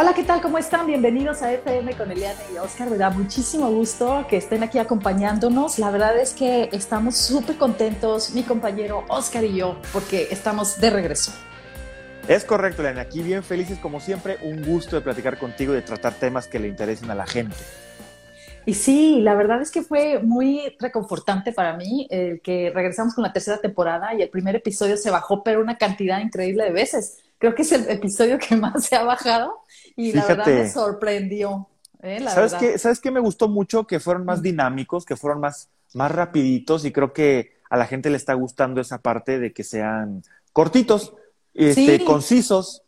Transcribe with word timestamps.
Hola, 0.00 0.14
¿qué 0.14 0.22
tal? 0.22 0.40
¿Cómo 0.40 0.58
están? 0.58 0.86
Bienvenidos 0.86 1.42
a 1.42 1.52
FM 1.52 1.94
con 1.94 2.08
Eliana 2.12 2.38
y 2.54 2.58
Oscar. 2.58 2.88
Me 2.88 2.96
da 2.96 3.10
muchísimo 3.10 3.68
gusto 3.68 4.26
que 4.30 4.36
estén 4.36 4.62
aquí 4.62 4.78
acompañándonos. 4.78 5.80
La 5.80 5.90
verdad 5.90 6.16
es 6.16 6.34
que 6.34 6.68
estamos 6.70 7.16
súper 7.16 7.56
contentos, 7.56 8.30
mi 8.30 8.44
compañero 8.44 9.04
Oscar 9.08 9.42
y 9.42 9.56
yo, 9.56 9.76
porque 9.92 10.28
estamos 10.30 10.80
de 10.80 10.90
regreso. 10.90 11.32
Es 12.28 12.44
correcto, 12.44 12.82
Eliana. 12.82 13.00
Aquí 13.00 13.22
bien 13.22 13.42
felices 13.42 13.76
como 13.80 13.98
siempre. 13.98 14.38
Un 14.42 14.64
gusto 14.64 14.94
de 14.94 15.02
platicar 15.02 15.36
contigo 15.36 15.72
y 15.72 15.76
de 15.78 15.82
tratar 15.82 16.14
temas 16.14 16.46
que 16.46 16.60
le 16.60 16.68
interesen 16.68 17.10
a 17.10 17.16
la 17.16 17.26
gente. 17.26 17.56
Y 18.66 18.74
sí, 18.74 19.18
la 19.20 19.34
verdad 19.34 19.60
es 19.60 19.72
que 19.72 19.82
fue 19.82 20.20
muy 20.20 20.76
reconfortante 20.78 21.50
para 21.50 21.76
mí 21.76 22.06
el 22.08 22.40
que 22.40 22.70
regresamos 22.72 23.14
con 23.14 23.24
la 23.24 23.32
tercera 23.32 23.58
temporada 23.58 24.14
y 24.14 24.22
el 24.22 24.28
primer 24.28 24.54
episodio 24.54 24.96
se 24.96 25.10
bajó, 25.10 25.42
pero 25.42 25.60
una 25.60 25.76
cantidad 25.76 26.20
increíble 26.20 26.62
de 26.62 26.70
veces. 26.70 27.24
Creo 27.38 27.54
que 27.54 27.62
es 27.62 27.72
el 27.72 27.88
episodio 27.88 28.38
que 28.38 28.56
más 28.56 28.84
se 28.84 28.96
ha 28.96 29.04
bajado 29.04 29.64
y 29.96 30.12
la 30.12 30.26
verdad 30.26 30.46
me 30.46 30.68
sorprendió. 30.68 31.68
¿eh? 32.02 32.24
¿Sabes, 32.28 32.54
Qué, 32.54 32.78
¿Sabes 32.78 33.00
qué 33.00 33.10
me 33.10 33.20
gustó 33.20 33.48
mucho? 33.48 33.86
Que 33.86 34.00
fueron 34.00 34.24
más 34.24 34.42
dinámicos, 34.42 35.04
que 35.04 35.16
fueron 35.16 35.40
más, 35.40 35.68
más 35.94 36.12
rapiditos 36.12 36.84
y 36.84 36.92
creo 36.92 37.12
que 37.12 37.58
a 37.70 37.76
la 37.76 37.86
gente 37.86 38.10
le 38.10 38.16
está 38.16 38.34
gustando 38.34 38.80
esa 38.80 38.98
parte 38.98 39.38
de 39.38 39.52
que 39.52 39.62
sean 39.64 40.22
cortitos, 40.52 41.14
este, 41.54 42.04
concisos. 42.04 42.82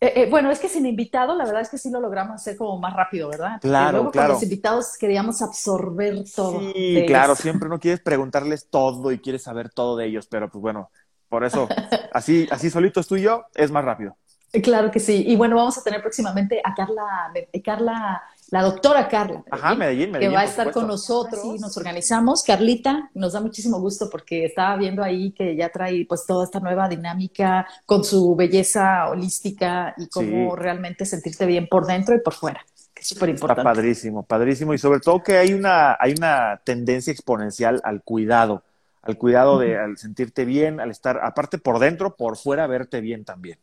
Eh, 0.00 0.12
eh, 0.16 0.28
bueno, 0.30 0.50
es 0.50 0.58
que 0.58 0.68
sin 0.68 0.84
invitado, 0.84 1.34
la 1.34 1.46
verdad 1.46 1.62
es 1.62 1.70
que 1.70 1.78
sí 1.78 1.90
lo 1.90 1.98
logramos 1.98 2.34
hacer 2.34 2.56
como 2.56 2.78
más 2.78 2.94
rápido, 2.94 3.30
¿verdad? 3.30 3.58
Claro, 3.60 3.98
luego, 3.98 4.10
claro. 4.10 4.28
Con 4.28 4.34
los 4.34 4.42
invitados 4.42 4.98
queríamos 4.98 5.40
absorber 5.40 6.24
todo. 6.34 6.60
Sí, 6.60 7.04
claro, 7.06 7.34
siempre 7.34 7.68
no 7.68 7.80
quieres 7.80 8.00
preguntarles 8.00 8.68
todo 8.68 9.12
y 9.12 9.18
quieres 9.18 9.44
saber 9.44 9.70
todo 9.70 9.96
de 9.96 10.06
ellos, 10.06 10.26
pero 10.26 10.50
pues 10.50 10.60
bueno, 10.60 10.90
por 11.34 11.44
eso, 11.44 11.66
así, 12.12 12.46
así 12.52 12.70
solitos 12.70 13.08
tú 13.08 13.16
y 13.16 13.22
yo, 13.22 13.46
es 13.56 13.68
más 13.72 13.84
rápido. 13.84 14.16
Claro 14.62 14.92
que 14.92 15.00
sí. 15.00 15.24
Y 15.26 15.34
bueno, 15.34 15.56
vamos 15.56 15.76
a 15.76 15.82
tener 15.82 16.00
próximamente 16.00 16.60
a 16.62 16.72
Carla, 16.76 17.32
Carla 17.64 18.22
la 18.50 18.62
doctora 18.62 19.08
Carla. 19.08 19.42
Ajá, 19.50 19.74
Medellín, 19.74 20.12
Que 20.12 20.28
va 20.28 20.42
a 20.42 20.44
estar 20.44 20.70
con 20.70 20.86
nosotros. 20.86 21.44
y 21.44 21.58
nos 21.58 21.76
organizamos. 21.76 22.44
Carlita, 22.44 23.10
nos 23.14 23.32
da 23.32 23.40
muchísimo 23.40 23.80
gusto 23.80 24.08
porque 24.08 24.44
estaba 24.44 24.76
viendo 24.76 25.02
ahí 25.02 25.32
que 25.32 25.56
ya 25.56 25.70
trae 25.70 26.06
pues 26.08 26.24
toda 26.24 26.44
esta 26.44 26.60
nueva 26.60 26.88
dinámica 26.88 27.66
con 27.84 28.04
su 28.04 28.36
belleza 28.36 29.08
holística 29.08 29.92
y 29.96 30.06
cómo 30.06 30.54
realmente 30.54 31.04
sentirte 31.04 31.46
bien 31.46 31.66
por 31.66 31.84
dentro 31.84 32.14
y 32.14 32.20
por 32.20 32.34
fuera. 32.34 32.64
Que 32.94 33.02
es 33.02 33.08
súper 33.08 33.30
importante. 33.30 33.60
Está 33.60 33.74
padrísimo, 33.74 34.22
padrísimo. 34.22 34.72
Y 34.72 34.78
sobre 34.78 35.00
todo 35.00 35.20
que 35.20 35.36
hay 35.36 35.52
una, 35.52 35.96
hay 35.98 36.12
una 36.12 36.60
tendencia 36.62 37.12
exponencial 37.12 37.80
al 37.82 38.02
cuidado, 38.04 38.62
al 39.04 39.18
cuidado 39.18 39.58
de 39.58 39.78
al 39.78 39.96
sentirte 39.98 40.44
bien, 40.44 40.80
al 40.80 40.90
estar, 40.90 41.20
aparte 41.22 41.58
por 41.58 41.78
dentro, 41.78 42.16
por 42.16 42.36
fuera, 42.36 42.66
verte 42.66 43.00
bien 43.00 43.24
también. 43.24 43.58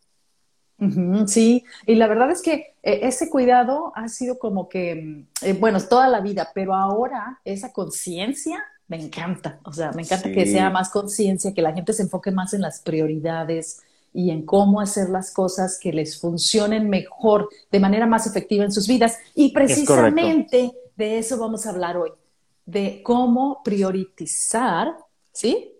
Sí, 1.27 1.63
y 1.85 1.93
la 1.93 2.07
verdad 2.07 2.31
es 2.31 2.41
que 2.41 2.73
eh, 2.81 3.01
ese 3.03 3.29
cuidado 3.29 3.93
ha 3.95 4.07
sido 4.07 4.39
como 4.39 4.67
que, 4.67 4.95
mm, 4.95 5.45
eh, 5.45 5.53
bueno, 5.53 5.79
toda 5.79 6.07
la 6.07 6.21
vida, 6.21 6.49
pero 6.55 6.73
ahora 6.73 7.39
esa 7.45 7.71
conciencia 7.71 8.63
me 8.87 8.99
encanta, 8.99 9.59
o 9.63 9.71
sea, 9.71 9.91
me 9.91 10.01
encanta 10.01 10.31
que 10.31 10.45
sea 10.47 10.69
más 10.71 10.89
conciencia, 10.89 11.53
que 11.53 11.61
la 11.61 11.71
gente 11.71 11.93
se 11.93 12.01
enfoque 12.01 12.31
más 12.31 12.53
en 12.53 12.61
las 12.61 12.81
prioridades 12.81 13.81
y 14.11 14.31
en 14.31 14.43
cómo 14.45 14.81
hacer 14.81 15.09
las 15.09 15.31
cosas 15.31 15.79
que 15.79 15.93
les 15.93 16.19
funcionen 16.19 16.89
mejor, 16.89 17.47
de 17.71 17.79
manera 17.79 18.05
más 18.05 18.27
efectiva 18.27 18.65
en 18.65 18.71
sus 18.71 18.87
vidas. 18.87 19.17
Y 19.35 19.53
precisamente 19.53 20.71
de 20.97 21.19
eso 21.19 21.37
vamos 21.37 21.65
a 21.65 21.69
hablar 21.69 21.95
hoy, 21.95 22.11
de 22.65 23.01
cómo 23.03 23.61
priorizar, 23.63 24.95
¿sí? 25.31 25.73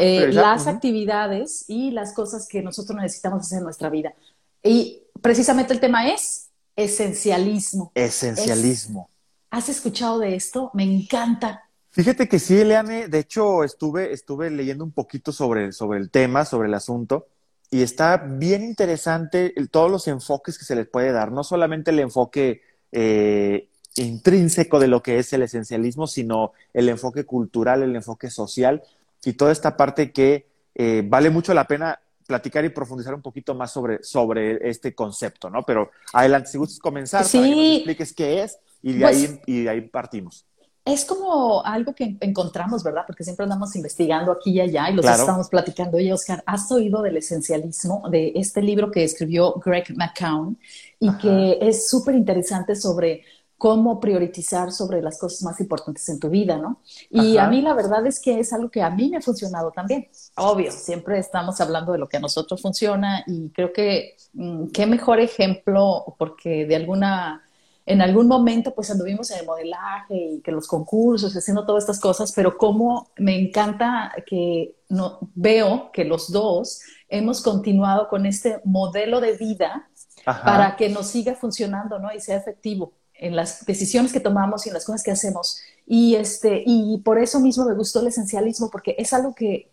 Eh, 0.00 0.32
las 0.32 0.66
actividades 0.66 1.64
y 1.68 1.90
las 1.90 2.12
cosas 2.14 2.46
que 2.48 2.62
nosotros 2.62 2.96
necesitamos 2.96 3.42
hacer 3.42 3.58
en 3.58 3.64
nuestra 3.64 3.90
vida. 3.90 4.14
Y 4.62 5.02
precisamente 5.20 5.72
el 5.72 5.80
tema 5.80 6.08
es 6.08 6.50
esencialismo. 6.76 7.90
Esencialismo. 7.94 9.08
¿Has 9.50 9.68
escuchado 9.68 10.18
de 10.18 10.36
esto? 10.36 10.70
Me 10.74 10.84
encanta. 10.84 11.62
Fíjate 11.90 12.28
que 12.28 12.38
sí, 12.38 12.58
Eliane, 12.58 13.08
de 13.08 13.18
hecho 13.20 13.64
estuve, 13.64 14.12
estuve 14.12 14.50
leyendo 14.50 14.84
un 14.84 14.92
poquito 14.92 15.32
sobre, 15.32 15.72
sobre 15.72 15.98
el 15.98 16.10
tema, 16.10 16.44
sobre 16.44 16.68
el 16.68 16.74
asunto, 16.74 17.26
y 17.70 17.82
está 17.82 18.18
bien 18.18 18.62
interesante 18.62 19.54
todos 19.70 19.90
los 19.90 20.06
enfoques 20.06 20.58
que 20.58 20.66
se 20.66 20.76
les 20.76 20.86
puede 20.86 21.10
dar, 21.10 21.32
no 21.32 21.42
solamente 21.42 21.90
el 21.90 22.00
enfoque 22.00 22.60
eh, 22.92 23.70
intrínseco 23.96 24.78
de 24.78 24.88
lo 24.88 25.02
que 25.02 25.18
es 25.18 25.32
el 25.32 25.42
esencialismo, 25.42 26.06
sino 26.06 26.52
el 26.74 26.88
enfoque 26.88 27.24
cultural, 27.24 27.82
el 27.82 27.96
enfoque 27.96 28.30
social 28.30 28.82
y 29.24 29.32
toda 29.34 29.52
esta 29.52 29.76
parte 29.76 30.12
que 30.12 30.46
eh, 30.74 31.02
vale 31.06 31.30
mucho 31.30 31.54
la 31.54 31.66
pena 31.66 31.98
platicar 32.26 32.64
y 32.64 32.70
profundizar 32.70 33.14
un 33.14 33.22
poquito 33.22 33.54
más 33.54 33.72
sobre, 33.72 34.02
sobre 34.02 34.68
este 34.68 34.94
concepto, 34.94 35.48
¿no? 35.48 35.62
Pero 35.62 35.90
adelante, 36.12 36.50
si 36.50 36.58
gustas 36.58 36.78
comenzar, 36.80 37.24
sí. 37.24 37.38
para 37.38 37.48
que 37.48 37.56
nos 37.56 37.74
expliques 37.76 38.12
qué 38.12 38.42
es 38.42 38.58
y 38.82 38.92
de, 38.94 39.00
Pues- 39.00 39.16
ahí, 39.16 39.40
y 39.46 39.62
de 39.62 39.70
ahí 39.70 39.80
partimos. 39.82 40.44
Es 40.84 41.04
como 41.04 41.64
algo 41.64 41.92
que 41.96 42.16
encontramos, 42.20 42.84
¿verdad? 42.84 43.02
Porque 43.08 43.24
siempre 43.24 43.42
andamos 43.42 43.74
investigando 43.74 44.30
aquí 44.30 44.52
y 44.52 44.60
allá 44.60 44.88
y 44.88 44.94
los 44.94 45.04
Claro. 45.04 45.22
estamos 45.22 45.48
platicando. 45.48 45.96
Oye, 45.96 46.12
Oscar, 46.12 46.44
¿has 46.46 46.70
oído 46.70 47.02
del 47.02 47.16
esencialismo, 47.16 48.08
de 48.08 48.30
este 48.36 48.62
libro 48.62 48.92
que 48.92 49.02
escribió 49.02 49.54
Greg 49.54 49.96
McCown 49.96 50.56
y 51.00 51.08
Ajá. 51.08 51.18
que 51.18 51.58
es 51.60 51.88
súper 51.88 52.14
interesante 52.14 52.76
sobre 52.76 53.24
cómo 53.58 54.00
priorizar 54.00 54.70
sobre 54.70 55.00
las 55.00 55.18
cosas 55.18 55.42
más 55.42 55.60
importantes 55.60 56.08
en 56.08 56.20
tu 56.20 56.28
vida, 56.28 56.58
¿no? 56.58 56.82
Y 57.10 57.38
Ajá. 57.38 57.46
a 57.46 57.50
mí 57.50 57.62
la 57.62 57.72
verdad 57.72 58.06
es 58.06 58.20
que 58.20 58.38
es 58.38 58.52
algo 58.52 58.70
que 58.70 58.82
a 58.82 58.90
mí 58.90 59.08
me 59.08 59.16
ha 59.16 59.22
funcionado 59.22 59.70
también. 59.70 60.08
Obvio, 60.36 60.70
siempre 60.70 61.18
estamos 61.18 61.60
hablando 61.60 61.92
de 61.92 61.98
lo 61.98 62.08
que 62.08 62.18
a 62.18 62.20
nosotros 62.20 62.60
funciona 62.60 63.24
y 63.26 63.50
creo 63.50 63.72
que 63.72 64.16
mm, 64.34 64.66
qué 64.68 64.86
mejor 64.86 65.20
ejemplo, 65.20 66.16
porque 66.18 66.66
de 66.66 66.76
alguna 66.76 67.42
en 67.86 68.02
algún 68.02 68.26
momento 68.26 68.74
pues 68.74 68.90
anduvimos 68.90 69.30
en 69.30 69.38
el 69.38 69.46
modelaje 69.46 70.14
y 70.14 70.40
que 70.42 70.50
los 70.50 70.66
concursos, 70.66 71.34
haciendo 71.34 71.64
todas 71.64 71.84
estas 71.84 72.00
cosas, 72.00 72.32
pero 72.32 72.58
como 72.58 73.10
me 73.16 73.38
encanta 73.38 74.12
que 74.26 74.74
no, 74.88 75.20
veo 75.34 75.90
que 75.92 76.04
los 76.04 76.30
dos 76.32 76.80
hemos 77.08 77.40
continuado 77.40 78.08
con 78.08 78.26
este 78.26 78.60
modelo 78.64 79.20
de 79.20 79.36
vida 79.36 79.88
Ajá. 80.26 80.44
para 80.44 80.76
que 80.76 80.88
nos 80.88 81.06
siga 81.06 81.36
funcionando, 81.36 82.00
¿no? 82.00 82.12
Y 82.12 82.20
sea 82.20 82.36
efectivo 82.36 82.92
en 83.18 83.36
las 83.36 83.64
decisiones 83.66 84.12
que 84.12 84.20
tomamos 84.20 84.66
y 84.66 84.70
en 84.70 84.74
las 84.74 84.84
cosas 84.84 85.02
que 85.02 85.10
hacemos. 85.10 85.58
Y, 85.86 86.16
este, 86.16 86.62
y 86.66 86.98
por 86.98 87.18
eso 87.18 87.40
mismo 87.40 87.64
me 87.64 87.74
gustó 87.74 88.00
el 88.00 88.08
esencialismo, 88.08 88.70
porque 88.70 88.94
es 88.98 89.12
algo 89.12 89.34
que 89.34 89.70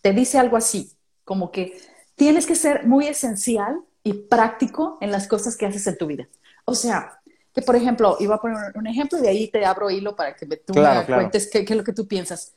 te 0.00 0.12
dice 0.12 0.38
algo 0.38 0.56
así, 0.56 0.92
como 1.24 1.50
que 1.50 1.78
tienes 2.16 2.46
que 2.46 2.54
ser 2.54 2.86
muy 2.86 3.06
esencial 3.06 3.80
y 4.04 4.12
práctico 4.14 4.98
en 5.00 5.10
las 5.12 5.26
cosas 5.28 5.56
que 5.56 5.66
haces 5.66 5.86
en 5.86 5.96
tu 5.98 6.06
vida. 6.06 6.28
O 6.64 6.74
sea, 6.74 7.20
que 7.54 7.62
por 7.62 7.76
ejemplo, 7.76 8.16
iba 8.20 8.36
a 8.36 8.40
poner 8.40 8.72
un 8.74 8.86
ejemplo 8.86 9.18
y 9.18 9.22
de 9.22 9.28
ahí 9.28 9.48
te 9.48 9.64
abro 9.64 9.90
hilo 9.90 10.16
para 10.16 10.34
que 10.34 10.46
me, 10.46 10.56
tú 10.56 10.72
Claro, 10.72 11.00
me 11.00 11.06
claro. 11.06 11.22
cuentes 11.22 11.48
qué, 11.50 11.64
qué 11.64 11.72
es 11.74 11.76
lo 11.76 11.84
que 11.84 11.92
tú 11.92 12.06
piensas. 12.08 12.54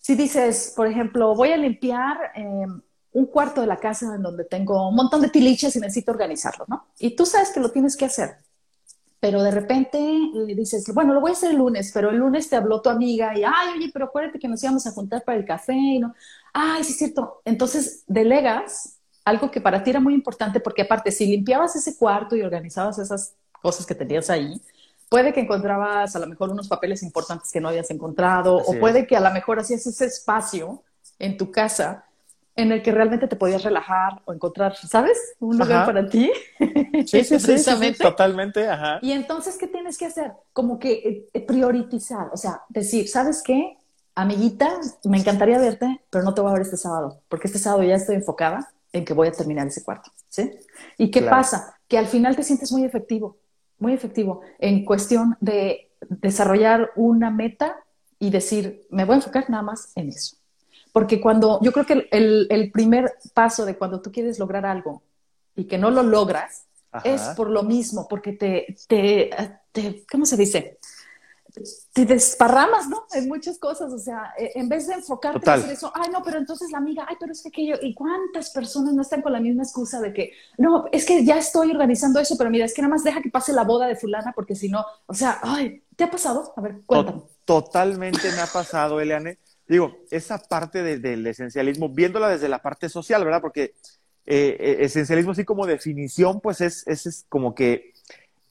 Si 0.00 0.14
dices, 0.14 0.72
por 0.76 0.86
ejemplo, 0.86 1.34
voy 1.34 1.50
a 1.50 1.56
limpiar 1.56 2.16
eh, 2.36 2.66
un 3.12 3.26
cuarto 3.26 3.60
de 3.62 3.66
la 3.66 3.78
casa 3.78 4.14
en 4.14 4.22
donde 4.22 4.44
tengo 4.44 4.88
un 4.88 4.94
montón 4.94 5.22
de 5.22 5.30
tiliches 5.30 5.74
y 5.74 5.80
necesito 5.80 6.12
organizarlo, 6.12 6.64
¿no? 6.68 6.86
Y 6.98 7.16
tú 7.16 7.26
sabes 7.26 7.50
que 7.50 7.60
lo 7.60 7.70
tienes 7.70 7.96
que 7.96 8.04
hacer, 8.04 8.36
pero 9.20 9.42
de 9.42 9.50
repente 9.50 9.98
eh, 9.98 10.54
dices, 10.54 10.84
bueno, 10.94 11.14
lo 11.14 11.20
voy 11.20 11.30
a 11.30 11.34
hacer 11.34 11.50
el 11.50 11.56
lunes, 11.58 11.90
pero 11.92 12.10
el 12.10 12.16
lunes 12.18 12.48
te 12.48 12.56
habló 12.56 12.82
tu 12.82 12.90
amiga 12.90 13.36
y, 13.36 13.42
ay, 13.44 13.76
oye, 13.76 13.90
pero 13.92 14.06
acuérdate 14.06 14.38
que 14.38 14.48
nos 14.48 14.62
íbamos 14.62 14.86
a 14.86 14.90
juntar 14.92 15.24
para 15.24 15.38
el 15.38 15.44
café 15.44 15.74
y 15.74 15.98
no, 15.98 16.14
ay, 16.52 16.84
sí 16.84 16.92
es 16.92 16.98
cierto. 16.98 17.40
Entonces 17.44 18.04
delegas 18.06 18.98
algo 19.24 19.50
que 19.50 19.60
para 19.60 19.82
ti 19.82 19.90
era 19.90 20.00
muy 20.00 20.14
importante 20.14 20.60
porque 20.60 20.82
aparte, 20.82 21.10
si 21.10 21.26
limpiabas 21.26 21.74
ese 21.76 21.96
cuarto 21.96 22.36
y 22.36 22.42
organizabas 22.42 22.98
esas 22.98 23.34
cosas 23.62 23.86
que 23.86 23.94
tenías 23.94 24.30
ahí, 24.30 24.60
puede 25.08 25.32
que 25.32 25.40
encontrabas 25.40 26.14
a 26.14 26.18
lo 26.18 26.26
mejor 26.26 26.50
unos 26.50 26.68
papeles 26.68 27.02
importantes 27.02 27.50
que 27.50 27.60
no 27.60 27.68
habías 27.68 27.90
encontrado 27.90 28.60
Así 28.60 28.70
o 28.70 28.74
es. 28.74 28.80
puede 28.80 29.06
que 29.06 29.16
a 29.16 29.20
lo 29.20 29.30
mejor 29.32 29.58
hacías 29.58 29.86
ese 29.86 30.04
espacio 30.06 30.82
en 31.18 31.36
tu 31.36 31.50
casa 31.50 32.04
en 32.56 32.72
el 32.72 32.82
que 32.82 32.90
realmente 32.90 33.28
te 33.28 33.36
podías 33.36 33.62
relajar 33.62 34.22
o 34.24 34.32
encontrar, 34.32 34.74
¿sabes? 34.76 35.18
Un 35.38 35.58
lugar 35.58 35.76
Ajá. 35.82 35.86
para 35.86 36.08
ti. 36.08 36.30
Sí, 37.06 37.22
sí, 37.22 37.38
sí, 37.38 37.58
sí, 37.58 37.92
totalmente, 38.00 38.66
ajá. 38.68 38.98
Y 39.02 39.12
entonces, 39.12 39.56
¿qué 39.58 39.66
tienes 39.68 39.98
que 39.98 40.06
hacer? 40.06 40.32
Como 40.54 40.78
que 40.78 41.28
eh, 41.32 41.40
priorizar, 41.42 42.28
o 42.32 42.36
sea, 42.36 42.62
decir, 42.70 43.08
¿sabes 43.08 43.42
qué? 43.44 43.76
Amiguita, 44.14 44.80
me 45.04 45.18
encantaría 45.18 45.58
verte, 45.58 46.00
pero 46.08 46.24
no 46.24 46.32
te 46.32 46.40
voy 46.40 46.50
a 46.50 46.54
ver 46.54 46.62
este 46.62 46.78
sábado, 46.78 47.20
porque 47.28 47.48
este 47.48 47.58
sábado 47.58 47.82
ya 47.82 47.96
estoy 47.96 48.16
enfocada 48.16 48.72
en 48.92 49.04
que 49.04 49.12
voy 49.12 49.28
a 49.28 49.32
terminar 49.32 49.66
ese 49.66 49.84
cuarto, 49.84 50.10
¿sí? 50.28 50.50
¿Y 50.96 51.10
qué 51.10 51.20
Claro. 51.20 51.36
pasa? 51.36 51.78
Que 51.86 51.98
al 51.98 52.06
final 52.06 52.34
te 52.34 52.42
sientes 52.42 52.72
muy 52.72 52.84
efectivo, 52.84 53.36
muy 53.78 53.92
efectivo 53.92 54.40
en 54.58 54.86
cuestión 54.86 55.36
de 55.40 55.90
desarrollar 56.08 56.90
una 56.96 57.30
meta 57.30 57.76
y 58.18 58.30
decir, 58.30 58.86
me 58.88 59.04
voy 59.04 59.14
a 59.14 59.16
enfocar 59.16 59.50
nada 59.50 59.62
más 59.62 59.92
en 59.94 60.08
eso. 60.08 60.36
Porque 60.96 61.20
cuando, 61.20 61.60
yo 61.60 61.72
creo 61.72 61.84
que 61.84 62.08
el, 62.10 62.46
el 62.48 62.72
primer 62.72 63.18
paso 63.34 63.66
de 63.66 63.76
cuando 63.76 64.00
tú 64.00 64.10
quieres 64.10 64.38
lograr 64.38 64.64
algo 64.64 65.02
y 65.54 65.66
que 65.66 65.76
no 65.76 65.90
lo 65.90 66.02
logras, 66.02 66.68
Ajá. 66.90 67.06
es 67.06 67.20
por 67.36 67.50
lo 67.50 67.64
mismo, 67.64 68.08
porque 68.08 68.32
te, 68.32 68.74
te, 68.88 69.28
te, 69.72 70.06
¿cómo 70.10 70.24
se 70.24 70.38
dice? 70.38 70.78
te 71.92 72.06
desparramas, 72.06 72.88
¿no? 72.88 73.04
En 73.12 73.28
muchas 73.28 73.58
cosas, 73.58 73.92
o 73.92 73.98
sea, 73.98 74.32
e, 74.38 74.52
en 74.54 74.70
vez 74.70 74.86
de 74.86 74.94
enfocarte 74.94 75.50
en 75.50 75.68
eso, 75.68 75.92
ay, 75.94 76.08
no, 76.10 76.22
pero 76.22 76.38
entonces 76.38 76.70
la 76.70 76.78
amiga, 76.78 77.04
ay, 77.06 77.16
pero 77.20 77.32
es 77.32 77.42
que 77.42 77.48
aquello, 77.48 77.76
¿y 77.82 77.92
cuántas 77.92 78.48
personas 78.48 78.94
no 78.94 79.02
están 79.02 79.20
con 79.20 79.34
la 79.34 79.40
misma 79.40 79.64
excusa 79.64 80.00
de 80.00 80.14
que, 80.14 80.32
no, 80.56 80.86
es 80.92 81.04
que 81.04 81.26
ya 81.26 81.36
estoy 81.36 81.72
organizando 81.72 82.20
eso, 82.20 82.38
pero 82.38 82.48
mira, 82.48 82.64
es 82.64 82.72
que 82.72 82.80
nada 82.80 82.94
más 82.94 83.04
deja 83.04 83.20
que 83.20 83.28
pase 83.28 83.52
la 83.52 83.64
boda 83.64 83.86
de 83.86 83.96
fulana, 83.96 84.32
porque 84.34 84.54
si 84.54 84.70
no, 84.70 84.82
o 85.04 85.12
sea, 85.12 85.40
ay, 85.42 85.84
¿te 85.94 86.04
ha 86.04 86.10
pasado? 86.10 86.54
A 86.56 86.60
ver, 86.62 86.80
cuéntame. 86.86 87.22
Totalmente 87.44 88.32
me 88.32 88.40
ha 88.40 88.46
pasado, 88.46 88.98
Eliane. 88.98 89.38
Digo, 89.68 89.98
esa 90.10 90.38
parte 90.38 90.82
del 90.82 91.26
esencialismo, 91.26 91.88
viéndola 91.88 92.28
desde 92.28 92.48
la 92.48 92.62
parte 92.62 92.88
social, 92.88 93.24
¿verdad? 93.24 93.40
Porque 93.40 93.74
eh, 94.24 94.56
eh, 94.58 94.76
esencialismo, 94.80 95.32
así 95.32 95.44
como 95.44 95.66
definición, 95.66 96.40
pues 96.40 96.60
es, 96.60 96.86
es, 96.86 97.26
como 97.28 97.54
que 97.54 97.92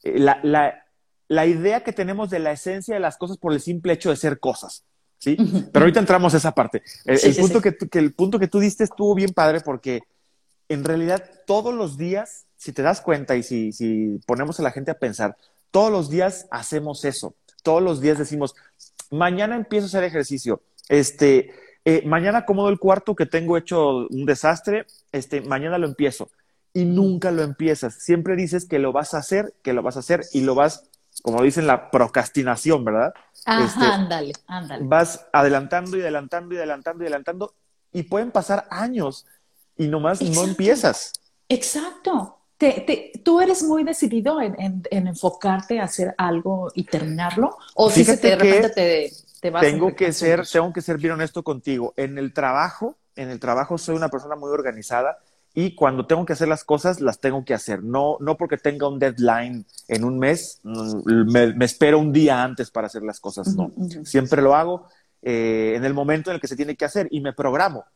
eh, 0.02 0.18
la, 0.18 0.40
la 0.42 0.86
la 1.28 1.46
idea 1.46 1.82
que 1.82 1.92
tenemos 1.92 2.30
de 2.30 2.38
la 2.38 2.52
esencia 2.52 2.94
de 2.94 3.00
las 3.00 3.16
cosas 3.16 3.36
por 3.36 3.52
el 3.52 3.60
simple 3.60 3.92
hecho 3.92 4.10
de 4.10 4.16
ser 4.16 4.38
cosas. 4.38 4.84
¿sí? 5.18 5.36
Pero 5.72 5.84
ahorita 5.84 6.00
entramos 6.00 6.34
a 6.34 6.36
esa 6.36 6.52
parte. 6.52 6.82
El, 7.04 7.34
punto 7.36 7.60
Que, 7.60 7.76
el 7.92 8.12
punto 8.12 8.38
que 8.38 8.48
tú 8.48 8.60
diste 8.60 8.84
estuvo 8.84 9.14
bien 9.14 9.32
padre 9.32 9.60
porque 9.60 10.02
en 10.68 10.84
realidad 10.84 11.28
todos 11.46 11.74
los 11.74 11.96
días, 11.96 12.46
si 12.56 12.72
te 12.72 12.82
das 12.82 13.00
cuenta 13.00 13.36
y 13.36 13.42
si, 13.42 13.72
si 13.72 14.20
ponemos 14.26 14.58
a 14.60 14.62
la 14.62 14.72
gente 14.72 14.90
a 14.90 14.98
pensar, 14.98 15.36
todos 15.70 15.90
los 15.90 16.10
días 16.10 16.46
hacemos 16.50 17.04
eso. 17.04 17.34
Todos 17.62 17.82
los 17.82 18.00
días 18.00 18.18
decimos, 18.18 18.54
mañana 19.10 19.56
empiezo 19.56 19.86
a 19.86 19.88
hacer 19.88 20.04
ejercicio. 20.04 20.62
Este, 20.88 21.52
eh, 21.84 22.02
mañana 22.06 22.38
acomodo 22.38 22.68
el 22.68 22.78
cuarto 22.78 23.14
que 23.14 23.26
tengo 23.26 23.56
hecho 23.56 24.06
un 24.08 24.26
desastre. 24.26 24.86
Este, 25.12 25.40
mañana 25.40 25.78
lo 25.78 25.86
empiezo. 25.86 26.30
Y 26.72 26.84
nunca 26.84 27.30
lo 27.30 27.42
empiezas. 27.42 27.94
Siempre 27.94 28.36
dices 28.36 28.66
que 28.66 28.78
lo 28.78 28.92
vas 28.92 29.14
a 29.14 29.18
hacer, 29.18 29.54
que 29.62 29.72
lo 29.72 29.82
vas 29.82 29.96
a 29.96 30.00
hacer 30.00 30.24
y 30.32 30.42
lo 30.42 30.54
vas 30.54 30.90
como 31.22 31.42
dicen, 31.42 31.66
la 31.66 31.90
procrastinación, 31.90 32.84
¿verdad? 32.84 33.14
Ajá, 33.44 33.64
este, 33.64 33.84
ándale, 33.84 34.32
ándale. 34.46 34.84
Vas 34.84 35.26
adelantando 35.32 35.96
y 35.96 36.00
adelantando 36.00 36.54
y 36.54 36.58
adelantando 36.58 37.02
y 37.02 37.06
adelantando 37.06 37.54
y 37.92 38.02
pueden 38.04 38.30
pasar 38.30 38.66
años 38.70 39.26
y 39.76 39.88
nomás 39.88 40.20
no 40.20 40.44
empiezas. 40.44 41.12
Exacto. 41.48 42.38
Te, 42.58 43.12
tú 43.22 43.42
eres 43.42 43.62
muy 43.62 43.84
decidido 43.84 44.40
en, 44.40 44.82
enfocarte 44.90 45.78
a 45.78 45.84
hacer 45.84 46.14
algo 46.16 46.70
y 46.74 46.84
terminarlo 46.84 47.58
o 47.74 47.90
si 47.90 48.02
de 48.02 48.34
repente 48.34 48.70
te, 48.70 49.12
te 49.46 49.50
vas 49.50 49.62
tengo 49.62 49.94
que 49.94 50.12
ser 50.12 50.46
tengo 50.46 50.72
que 50.72 50.82
ser 50.82 50.98
bien 50.98 51.12
honesto 51.12 51.42
contigo 51.42 51.94
en 51.96 52.18
el 52.18 52.32
trabajo 52.32 52.96
en 53.14 53.30
el 53.30 53.40
trabajo 53.40 53.78
soy 53.78 53.96
una 53.96 54.08
persona 54.08 54.36
muy 54.36 54.50
organizada 54.50 55.18
y 55.58 55.74
cuando 55.74 56.06
tengo 56.06 56.26
que 56.26 56.34
hacer 56.34 56.48
las 56.48 56.64
cosas, 56.64 57.00
las 57.00 57.18
tengo 57.18 57.42
que 57.42 57.54
hacer. 57.54 57.82
No, 57.82 58.18
no 58.20 58.36
porque 58.36 58.58
tenga 58.58 58.88
un 58.88 58.98
deadline 58.98 59.64
en 59.88 60.04
un 60.04 60.18
mes, 60.18 60.60
mm, 60.62 61.32
me, 61.32 61.64
espero 61.64 61.98
un 61.98 62.12
día 62.12 62.42
antes 62.42 62.70
para 62.70 62.88
hacer 62.88 63.02
las 63.02 63.20
cosas. 63.20 63.56
No, 63.56 63.72
siempre 64.04 64.42
lo 64.42 64.54
hago 64.54 64.86
eh, 65.22 65.72
en 65.74 65.86
el 65.86 65.94
momento 65.94 66.28
en 66.28 66.34
el 66.34 66.42
que 66.42 66.46
se 66.46 66.56
tiene 66.56 66.76
que 66.76 66.84
hacer 66.84 67.08
y 67.10 67.22
me 67.22 67.32
programo. 67.32 67.86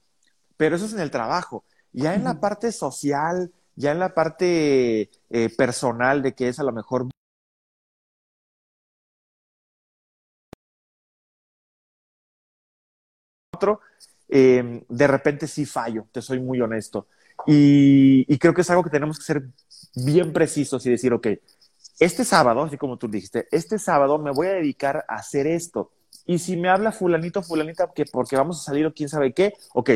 Pero 0.57 0.77
eso 0.77 0.87
es 0.87 0.95
en 0.95 1.01
el 1.01 1.11
trabajo. 1.11 1.65
Ya 1.93 2.15
en 2.15 2.25
la 2.25 2.41
parte 2.41 2.73
social, 2.73 3.53
ya 3.77 3.93
en 3.93 3.99
la 3.99 4.15
parte 4.15 5.11
eh, 5.29 5.55
personal 5.55 6.23
de 6.23 6.35
que 6.35 6.49
es 6.49 6.61
a 6.61 6.65
lo 6.65 6.73
mejor 6.73 7.09
eh, 14.29 14.85
de 14.89 15.07
repente 15.07 15.47
sí 15.47 15.67
fallo, 15.67 16.07
te 16.13 16.23
soy 16.23 16.41
muy 16.41 16.61
honesto. 16.61 17.07
Y, 17.47 18.39
creo 18.39 18.55
que 18.55 18.61
es 18.61 18.71
algo 18.71 18.85
que 18.85 18.91
tenemos 18.91 19.19
que 19.19 19.25
ser 19.25 19.43
bien 19.95 20.33
precisos 20.33 20.85
y 20.87 20.91
decir, 20.91 21.13
ok, 21.13 21.29
este 21.99 22.25
sábado, 22.25 22.63
así 22.63 22.77
como 22.77 22.97
tú 22.97 23.09
dijiste, 23.09 23.47
este 23.51 23.79
sábado 23.79 24.19
me 24.19 24.31
voy 24.31 24.47
a 24.47 24.53
dedicar 24.53 25.05
a 25.09 25.17
hacer 25.17 25.47
esto. 25.47 25.91
Y 26.27 26.39
si 26.39 26.57
me 26.57 26.69
habla 26.69 26.93
fulanito, 26.93 27.43
fulanita, 27.43 27.91
que 27.95 28.05
porque 28.05 28.37
vamos 28.37 28.61
a 28.61 28.65
salir 28.65 28.87
o 28.87 28.95
quién 28.95 29.09
sabe 29.09 29.33
qué, 29.33 29.55
ok, 29.75 29.91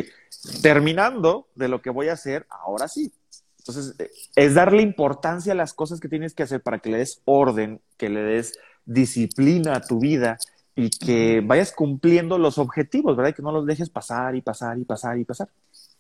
terminando 0.63 1.49
de 1.55 1.69
lo 1.69 1.81
que 1.81 1.91
voy 1.91 2.09
a 2.09 2.15
hacer, 2.15 2.47
ahora 2.51 2.89
sí. 2.89 3.13
Entonces, 3.59 3.95
eh, 3.99 4.11
es 4.37 4.55
darle 4.55 4.83
importancia 4.83 5.53
a 5.53 5.57
las 5.57 5.73
cosas 5.73 6.01
que 6.01 6.09
tienes 6.09 6.35
que 6.35 6.43
hacer 6.43 6.61
para 6.63 6.81
que 6.81 6.91
le 6.91 6.99
des 6.99 7.23
orden, 7.25 7.81
que 7.97 8.09
le 8.09 8.23
des 8.23 8.59
disciplina 8.85 9.77
a 9.77 9.81
tu 9.81 9.99
vida 9.99 10.39
y 10.77 10.91
que 10.91 11.41
vayas 11.45 11.73
cumpliendo 11.73 12.39
los 12.39 12.59
objetivos, 12.59 13.17
¿verdad? 13.17 13.31
Y 13.31 13.35
que 13.35 13.43
no 13.43 13.53
los 13.53 13.67
dejes 13.67 13.91
pasar 13.91 14.35
y 14.35 14.43
pasar 14.43 14.79
y 14.79 14.85
pasar 14.85 15.19
y 15.19 15.25
pasar. 15.25 15.49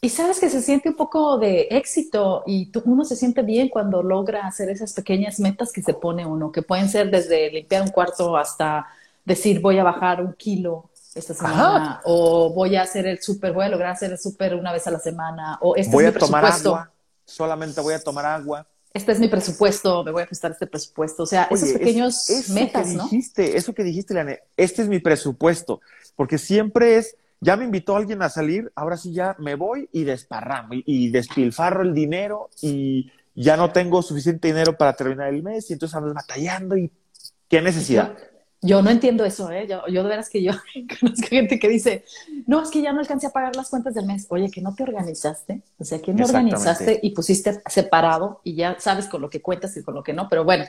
Y 0.01 0.11
sabes 0.11 0.39
que 0.41 0.51
se 0.51 0.61
siente 0.61 0.91
un 0.91 0.97
poco 0.97 1.39
de 1.39 1.69
éxito 1.71 2.43
y 2.47 2.71
uno 2.85 3.05
se 3.05 3.17
siente 3.17 3.43
bien 3.43 3.69
cuando 3.69 4.03
logra 4.03 4.47
hacer 4.47 4.69
esas 4.69 4.93
pequeñas 4.93 5.41
metas 5.41 5.73
que 5.73 5.83
se 5.83 5.95
pone 5.95 6.27
uno, 6.27 6.53
que 6.53 6.63
pueden 6.63 6.89
ser 6.89 7.11
desde 7.11 7.51
limpiar 7.51 7.83
un 7.83 7.89
cuarto 7.89 8.37
hasta 8.37 8.87
decir 9.25 9.61
voy 9.61 9.79
a 9.79 9.85
bajar 9.85 10.21
un 10.21 10.35
kilo 10.35 10.91
esta 11.15 11.33
semana 11.33 12.03
o 12.05 12.51
voy 12.53 12.77
a 12.77 12.83
hacer 12.83 13.07
el 13.07 13.23
súper, 13.23 13.53
voy 13.53 13.65
a 13.65 13.69
lograr 13.69 13.93
hacer 13.93 14.11
el 14.11 14.19
súper 14.19 14.55
una 14.55 14.73
vez 14.73 14.87
a 14.87 14.91
la 14.91 14.99
semana 14.99 15.59
o 15.63 15.77
este 15.77 15.91
voy 15.91 16.05
es 16.05 16.13
mi 16.13 16.17
a 16.17 16.21
tomar 16.21 16.45
agua, 16.45 16.93
solamente 17.25 17.81
voy 17.81 17.95
a 17.95 18.03
tomar 18.03 18.27
agua. 18.27 18.67
Este 18.95 19.11
es 19.11 19.19
mi 19.19 19.27
presupuesto, 19.27 20.05
me 20.05 20.13
voy 20.13 20.23
a 20.23 20.25
ajustar 20.25 20.53
este 20.53 20.69
presupuesto. 20.69 21.25
O 21.25 21.27
sea, 21.27 21.49
esos 21.51 21.73
pequeños 21.73 22.27
metas, 22.51 22.95
¿no? 22.95 23.11
Eso 23.37 23.75
que 23.75 23.83
dijiste, 23.83 24.15
Leane, 24.15 24.41
este 24.57 24.83
es 24.83 24.89
mi 24.89 25.01
presupuesto, 25.01 25.81
porque 26.15 26.39
siempre 26.39 26.97
es 26.97 27.17
ya 27.41 27.57
me 27.57 27.65
invitó 27.65 27.97
alguien 27.97 28.23
a 28.23 28.31
salir, 28.31 28.73
ahora 28.75 28.97
sí 28.97 29.13
ya 29.13 29.37
me 29.39 29.55
voy 29.55 29.89
y 29.93 30.05
desparramo 30.05 30.71
y, 30.73 31.11
despilfarro 31.11 31.83
el 31.83 31.93
dinero 31.93 32.49
y 32.63 33.13
ya 33.35 33.59
no 33.59 33.71
tengo 33.71 34.01
suficiente 34.01 34.49
dinero 34.49 34.79
para 34.79 34.95
terminar 34.95 35.29
el 35.29 35.43
mes 35.43 35.69
y 35.69 35.75
entonces 35.75 35.95
ando 35.95 36.15
batallando 36.15 36.75
y 36.77 36.91
qué 37.49 37.61
necesidad. 37.61 38.17
Yo, 38.65 38.83
no 38.83 38.91
entiendo 38.91 39.25
eso, 39.25 39.51
¿eh? 39.51 39.67
Yo, 39.69 39.87
yo 39.89 40.03
de 40.03 40.09
veras 40.09 40.31
que 40.31 40.43
yo 40.43 40.53
conozco 41.01 41.29
gente 41.29 41.59
que 41.59 41.69
dice, 41.69 42.05
no, 42.47 42.63
es 42.63 42.71
que 42.71 42.83
ya 42.83 42.93
no 42.93 43.01
alcancé 43.01 43.27
a 43.27 43.31
pagar 43.31 43.55
las 43.57 43.71
cuentas 43.71 43.95
del 43.95 44.07
mes. 44.07 44.27
Oye, 44.31 44.51
que 44.51 44.61
no 44.61 44.75
te 44.75 44.83
organizaste, 44.83 45.63
o 45.79 45.85
sea, 45.85 46.01
que 46.01 46.15
no 46.15 46.25
organizaste 46.25 47.01
y 47.03 47.11
pusiste 47.11 47.63
separado 47.67 48.41
y 48.43 48.55
ya 48.55 48.77
sabes 48.79 49.07
con 49.07 49.21
lo 49.21 49.31
que 49.31 49.43
cuentas 49.43 49.77
y 49.77 49.83
con 49.83 49.95
lo 49.95 50.03
que 50.03 50.13
no, 50.13 50.29
pero 50.29 50.45
bueno, 50.45 50.65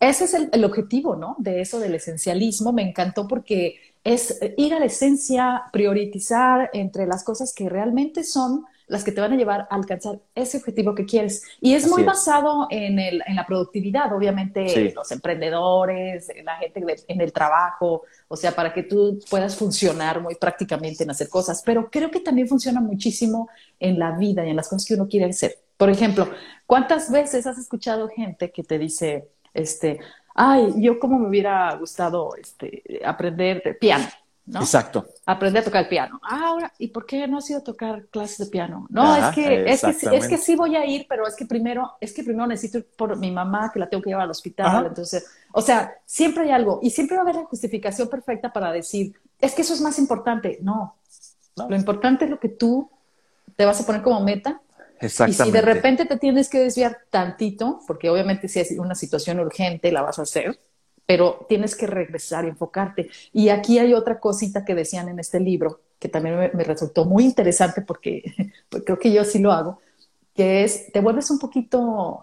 ese 0.00 0.24
es 0.24 0.34
el, 0.34 0.48
el 0.52 0.64
objetivo, 0.64 1.16
¿no? 1.16 1.36
De 1.38 1.60
eso 1.60 1.78
del 1.78 1.94
esencialismo. 1.94 2.72
Me 2.72 2.82
encantó 2.82 3.26
porque 3.26 3.80
es 4.04 4.38
ir 4.56 4.74
a 4.74 4.78
la 4.78 4.86
esencia, 4.86 5.62
priorizar 5.72 6.70
entre 6.72 7.06
las 7.06 7.24
cosas 7.24 7.54
que 7.54 7.68
realmente 7.68 8.22
son 8.22 8.64
las 8.86 9.04
que 9.04 9.12
te 9.12 9.20
van 9.20 9.32
a 9.32 9.36
llevar 9.36 9.66
a 9.70 9.74
alcanzar 9.74 10.20
ese 10.34 10.58
objetivo 10.58 10.94
que 10.94 11.06
quieres. 11.06 11.42
Y 11.60 11.74
es 11.74 11.88
muy 11.88 12.02
basado 12.02 12.66
en, 12.70 12.98
el, 12.98 13.22
en, 13.26 13.36
la 13.36 13.46
productividad, 13.46 14.12
obviamente, 14.12 14.92
los 14.94 15.10
emprendedores, 15.10 16.28
la 16.44 16.56
gente 16.56 16.84
en 17.08 17.20
el 17.20 17.32
trabajo, 17.32 18.02
o 18.28 18.36
sea, 18.36 18.52
para 18.52 18.72
que 18.72 18.82
tú 18.82 19.18
puedas 19.30 19.56
funcionar 19.56 20.20
muy 20.20 20.34
prácticamente 20.34 21.04
en 21.04 21.10
hacer 21.10 21.28
cosas. 21.28 21.62
Pero 21.64 21.90
creo 21.90 22.10
que 22.10 22.20
también 22.20 22.48
funciona 22.48 22.80
muchísimo 22.80 23.48
en 23.80 23.98
la 23.98 24.12
vida 24.12 24.46
y 24.46 24.50
en 24.50 24.56
las 24.56 24.68
cosas 24.68 24.86
que 24.86 24.94
uno 24.94 25.08
quiere 25.08 25.26
hacer. 25.26 25.58
Por 25.76 25.90
ejemplo, 25.90 26.28
¿cuántas 26.66 27.10
veces 27.10 27.46
has 27.46 27.58
escuchado 27.58 28.08
gente 28.08 28.52
que 28.52 28.62
te 28.62 28.78
dice, 28.78 29.28
este, 29.52 29.98
ay, 30.34 30.74
yo 30.76 30.98
como 30.98 31.18
me 31.18 31.28
hubiera 31.28 31.74
gustado 31.74 32.36
este, 32.36 32.82
aprender 33.04 33.78
piano, 33.80 34.06
¿no? 34.46 34.60
Exacto. 34.60 35.06
Aprender 35.26 35.62
a 35.62 35.64
tocar 35.64 35.82
el 35.82 35.88
piano. 35.88 36.20
Ah, 36.22 36.48
ahora, 36.48 36.72
¿y 36.78 36.88
por 36.88 37.06
qué 37.06 37.26
no 37.26 37.38
has 37.38 37.48
ido 37.48 37.60
a 37.60 37.64
tocar 37.64 38.06
clases 38.06 38.38
de 38.38 38.46
piano? 38.46 38.86
No, 38.90 39.16
es, 39.16 39.34
que, 39.34 39.64
es, 39.70 39.80
que, 39.80 40.16
es 40.16 40.28
que 40.28 40.38
sí 40.38 40.54
voy 40.56 40.76
a 40.76 40.84
ir, 40.84 41.06
pero 41.08 41.26
es 41.26 41.34
que 41.34 41.46
primero, 41.46 41.92
es 42.00 42.12
que 42.12 42.22
primero 42.22 42.46
necesito 42.46 42.78
ir 42.78 42.86
por 42.96 43.16
mi 43.16 43.30
mamá, 43.30 43.70
que 43.72 43.78
la 43.78 43.88
tengo 43.88 44.02
que 44.02 44.10
llevar 44.10 44.24
al 44.24 44.30
hospital. 44.30 44.86
Entonces, 44.86 45.26
o 45.52 45.60
sea, 45.60 45.94
siempre 46.04 46.44
hay 46.44 46.50
algo. 46.50 46.80
Y 46.82 46.90
siempre 46.90 47.16
va 47.16 47.22
a 47.22 47.24
haber 47.24 47.36
la 47.36 47.44
justificación 47.44 48.08
perfecta 48.08 48.52
para 48.52 48.72
decir, 48.72 49.14
es 49.40 49.54
que 49.54 49.62
eso 49.62 49.74
es 49.74 49.80
más 49.80 49.98
importante. 49.98 50.58
no. 50.62 50.96
Lo 51.68 51.76
importante 51.76 52.24
es 52.24 52.30
lo 52.32 52.40
que 52.40 52.48
tú 52.48 52.90
te 53.54 53.64
vas 53.64 53.80
a 53.80 53.86
poner 53.86 54.02
como 54.02 54.20
meta 54.20 54.60
y 55.00 55.08
si 55.08 55.50
de 55.50 55.60
repente 55.60 56.06
te 56.06 56.16
tienes 56.16 56.48
que 56.48 56.60
desviar 56.60 56.98
tantito, 57.10 57.80
porque 57.86 58.08
obviamente 58.10 58.48
si 58.48 58.60
es 58.60 58.70
una 58.78 58.94
situación 58.94 59.40
urgente 59.40 59.92
la 59.92 60.02
vas 60.02 60.18
a 60.18 60.22
hacer, 60.22 60.58
pero 61.06 61.44
tienes 61.48 61.74
que 61.74 61.86
regresar 61.86 62.44
y 62.44 62.48
enfocarte. 62.48 63.10
Y 63.32 63.48
aquí 63.50 63.78
hay 63.78 63.94
otra 63.94 64.20
cosita 64.20 64.64
que 64.64 64.74
decían 64.74 65.08
en 65.08 65.18
este 65.18 65.40
libro, 65.40 65.80
que 65.98 66.08
también 66.08 66.50
me, 66.54 66.64
resultó 66.64 67.04
muy 67.04 67.24
interesante 67.24 67.82
porque 67.82 68.22
pues 68.68 68.82
creo 68.84 68.98
que 68.98 69.12
yo 69.12 69.24
sí 69.24 69.38
lo 69.38 69.52
hago, 69.52 69.78
que 70.34 70.64
es, 70.64 70.92
te 70.92 71.00
vuelves 71.00 71.30
un 71.30 71.38
poquito 71.38 72.22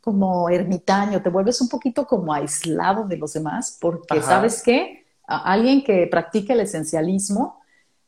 como 0.00 0.48
ermitaño, 0.48 1.22
te 1.22 1.28
vuelves 1.28 1.60
un 1.60 1.68
poquito 1.68 2.06
como 2.06 2.32
aislado 2.32 3.06
de 3.06 3.16
los 3.16 3.34
demás, 3.34 3.76
porque 3.80 4.22
sabes 4.22 4.62
que 4.62 5.04
alguien 5.26 5.84
que 5.84 6.06
practica 6.06 6.54
el 6.54 6.60
esencialismo, 6.60 7.58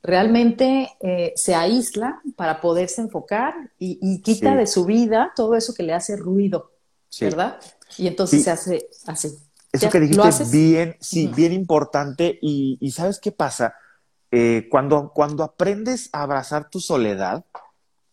realmente 0.03 0.91
eh, 1.01 1.33
se 1.37 1.55
aísla 1.55 2.23
para 2.37 2.61
poderse 2.61 3.03
enfocar 3.03 3.55
y, 3.79 4.23
quita 4.23 4.57
de 4.57 4.67
su 4.67 4.87
vida 4.87 5.33
todo 5.37 5.55
eso 5.55 5.75
que 5.75 5.83
le 5.83 5.93
hace 5.93 6.17
ruido, 6.17 6.73
¿verdad? 7.21 7.61
Y 7.99 8.07
entonces 8.07 8.45
se 8.45 8.51
hace 8.51 8.89
así. 9.07 9.39
Eso 9.73 9.91
que 9.91 10.01
dijiste 10.01 10.29
es 10.29 10.51
bien, 10.51 10.97
sí, 11.01 11.29
bien 11.29 11.53
importante. 11.53 12.39
Y, 12.43 12.91
¿sabes 12.91 13.21
qué 13.21 13.33
pasa? 13.33 13.75
Eh, 14.31 14.69
cuando, 14.71 15.13
cuando 15.15 15.45
aprendes 15.45 16.09
a 16.13 16.23
abrazar 16.23 16.69
tu 16.71 16.81
soledad, 16.81 17.45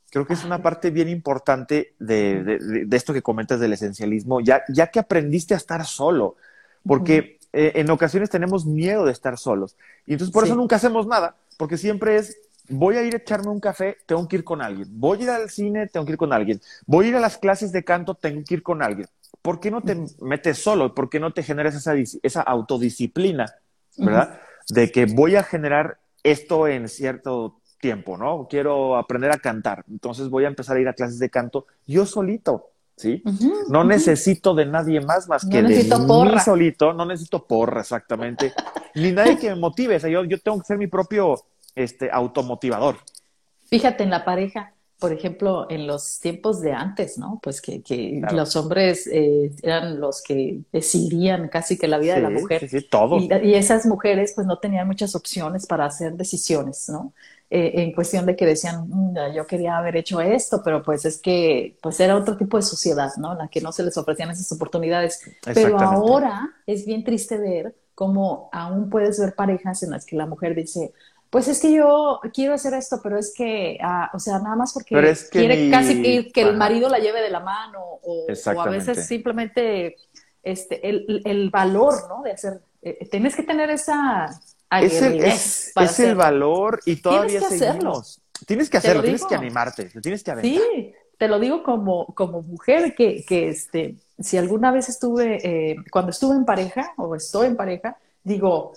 creo 0.10 0.26
que 0.26 0.34
es 0.34 0.44
una 0.44 0.62
parte 0.62 0.90
bien 0.90 1.10
importante 1.10 1.94
de, 2.00 2.44
de, 2.86 2.98
esto 2.98 3.14
que 3.14 3.22
comentas 3.22 3.60
del 3.60 3.74
esencialismo, 3.74 4.40
ya, 4.42 4.64
ya 4.70 4.88
que 4.88 5.00
aprendiste 5.00 5.54
a 5.54 5.58
estar 5.58 5.86
solo, 5.86 6.38
porque 6.86 7.40
eh, 7.54 7.74
en 7.76 7.90
ocasiones 7.90 8.30
tenemos 8.30 8.66
miedo 8.66 9.06
de 9.06 9.12
estar 9.12 9.38
solos. 9.38 9.76
Y 10.06 10.14
entonces 10.14 10.34
por 10.34 10.44
eso 10.44 10.56
nunca 10.56 10.78
hacemos 10.78 11.08
nada, 11.08 11.36
porque 11.58 11.78
siempre 11.78 12.18
es, 12.18 12.38
voy 12.70 12.98
a 12.98 13.04
ir 13.04 13.14
a 13.14 13.18
echarme 13.18 13.50
un 13.50 13.60
café, 13.60 13.98
tengo 14.06 14.28
que 14.28 14.38
ir 14.38 14.44
con 14.44 14.62
alguien. 14.62 14.88
Voy 14.92 15.20
a 15.20 15.24
ir 15.24 15.30
al 15.30 15.50
cine, 15.50 15.88
tengo 15.88 16.06
que 16.06 16.14
ir 16.14 16.18
con 16.18 16.34
alguien. 16.34 16.62
Voy 16.86 17.06
a 17.06 17.10
ir 17.10 17.16
a 17.16 17.20
las 17.20 17.38
clases 17.38 17.72
de 17.72 17.84
canto, 17.84 18.16
tengo 18.16 18.44
que 18.44 18.56
ir 18.56 18.64
con 18.64 18.82
alguien. 18.82 19.08
¿Por 19.42 19.60
qué 19.60 19.72
no 19.72 19.82
te 19.82 19.98
metes 20.22 20.58
solo? 20.58 20.94
¿Por 20.94 21.10
qué 21.10 21.20
no 21.20 21.32
te 21.32 21.44
generas 21.44 21.76
esa, 21.76 21.94
esa 22.22 22.42
autodisciplina, 22.42 23.46
verdad? 23.98 24.40
De 24.70 24.92
que 24.92 25.06
voy 25.06 25.36
a 25.36 25.44
generar 25.44 26.00
esto 26.24 26.68
en 26.68 26.90
cierto 26.90 27.62
tiempo, 27.80 28.18
¿no? 28.18 28.48
Quiero 28.50 28.98
aprender 28.98 29.32
a 29.32 29.38
cantar, 29.38 29.86
entonces 29.90 30.30
voy 30.30 30.46
a 30.46 30.48
empezar 30.48 30.78
a 30.78 30.80
ir 30.80 30.88
a 30.88 30.94
clases 30.94 31.20
de 31.20 31.30
canto 31.30 31.68
yo 31.86 32.06
solito, 32.06 32.72
¿sí? 32.96 33.24
no 33.70 33.84
necesito 33.84 34.56
de 34.56 34.66
nadie 34.66 35.00
más 35.00 35.28
más 35.28 35.46
que 35.46 35.62
de 35.62 35.84
mí 35.84 35.90
solito, 36.44 36.94
no 36.94 37.06
necesito 37.06 37.46
porra 37.46 37.82
exactamente, 37.82 38.54
ni 38.96 39.12
nadie 39.12 39.38
que 39.38 39.50
me 39.50 39.56
motive, 39.56 39.98
o 39.98 40.00
sea, 40.00 40.10
yo, 40.10 40.24
yo 40.26 40.40
tengo 40.40 40.60
que 40.60 40.66
ser 40.66 40.78
mi 40.78 40.88
propio 40.88 41.36
este, 41.76 42.10
automotivador. 42.12 42.98
Fíjate 43.68 44.04
en 44.04 44.10
la 44.10 44.26
pareja, 44.26 44.74
por 45.00 45.14
ejemplo, 45.14 45.68
en 45.70 45.86
los 45.86 46.20
tiempos 46.20 46.60
de 46.62 46.74
antes, 46.74 47.18
¿no? 47.18 47.40
Pues 47.44 47.62
que, 47.62 47.84
que 47.84 48.22
los 48.32 48.56
hombres 48.56 49.08
eh, 49.08 49.52
eran 49.62 50.00
los 50.00 50.24
que 50.24 50.62
decidían 50.72 51.50
casi 51.50 51.78
que 51.78 51.88
la 51.88 52.00
vida 52.00 52.16
de 52.16 52.22
la 52.22 52.30
mujer. 52.32 52.62
Sí, 52.62 52.80
sí, 52.80 52.88
todo. 52.90 53.18
Y, 53.18 53.30
y, 53.44 53.54
esas 53.54 53.86
mujeres 53.86 54.34
pues 54.34 54.48
no 54.48 54.58
tenían 54.58 54.88
muchas 54.88 55.16
opciones 55.16 55.68
para 55.68 55.86
hacer 55.86 56.14
decisiones, 56.14 56.90
¿no? 56.90 57.14
Eh, 57.50 57.84
en 57.84 57.94
cuestión 57.94 58.26
de 58.26 58.36
que 58.36 58.46
decían, 58.46 58.90
mm, 58.90 59.34
yo 59.34 59.48
quería 59.48 59.78
haber 59.78 59.96
hecho 59.96 60.20
esto, 60.20 60.62
pero 60.66 60.84
pues 60.84 61.06
es 61.06 61.18
que 61.18 61.78
pues 61.82 61.98
era 62.02 62.18
otro 62.18 62.36
tipo 62.36 62.58
de 62.58 62.64
sociedad, 62.64 63.12
¿no? 63.18 63.36
La 63.36 63.48
que 63.48 63.62
no 63.62 63.72
se 63.72 63.84
les 63.84 63.98
ofrecían 63.98 64.32
esas 64.32 64.52
oportunidades. 64.52 65.22
Pero 65.54 65.80
ahora 65.80 66.50
es 66.66 66.86
bien 66.86 67.06
triste 67.06 67.38
ver 67.38 67.74
cómo 67.96 68.50
aún 68.52 68.90
puedes 68.90 69.18
ver 69.20 69.34
parejas 69.34 69.82
en 69.84 69.92
las 69.92 70.06
que 70.06 70.18
la 70.18 70.26
mujer 70.26 70.56
dice, 70.56 70.92
pues 71.30 71.48
es 71.48 71.60
que 71.60 71.74
yo 71.74 72.20
quiero 72.34 72.54
hacer 72.54 72.74
esto, 72.74 73.00
pero 73.04 73.18
es 73.18 73.34
que, 73.36 73.78
ah, 73.82 74.10
o 74.14 74.20
sea, 74.20 74.40
nada 74.40 74.56
más 74.56 74.74
porque 74.74 74.96
quiere 75.32 75.70
casi 75.70 76.02
que, 76.02 76.32
que 76.32 76.42
el 76.42 76.56
marido 76.56 76.90
la 76.90 77.00
lleve 77.00 77.22
de 77.22 77.30
la 77.30 77.42
mano 77.42 77.80
o, 77.82 78.28
o 78.28 78.62
a 78.62 78.70
veces 78.70 79.06
simplemente 79.06 79.98
este, 80.42 80.88
el, 80.88 81.22
el, 81.26 81.50
valor, 81.50 82.08
¿no? 82.08 82.24
De 82.24 82.32
hacer, 82.32 82.62
eh, 82.82 83.08
tienes 83.10 83.36
que 83.36 83.44
tener 83.44 83.70
esa 83.70 84.30
es 84.82 85.02
el, 85.02 85.24
es, 85.24 86.00
el 86.00 86.16
valor 86.16 86.80
y 86.86 86.98
todavía 86.98 87.40
tienes 87.40 87.50
que 87.50 87.58
seguimos. 87.58 88.22
Tienes 88.46 88.70
que 88.70 88.78
hacerlo, 88.78 89.02
tienes 89.02 89.26
que 89.26 89.36
animarte, 89.36 89.86
tienes 90.02 90.24
que 90.24 90.32
aventar. 90.32 90.62
Sí, 90.62 90.94
te 91.18 91.28
lo 91.28 91.40
digo 91.40 91.64
como, 91.64 92.06
como 92.14 92.42
mujer 92.42 92.94
que, 92.96 93.26
que 93.26 93.50
este, 93.50 93.96
si 94.20 94.38
alguna 94.38 94.72
vez 94.72 94.90
estuve, 94.90 95.40
eh, 95.44 95.76
cuando 95.92 96.12
estuve 96.12 96.36
en 96.36 96.46
pareja 96.46 96.94
o 96.98 97.16
estoy 97.16 97.48
en 97.48 97.56
pareja, 97.56 97.98
digo, 98.24 98.74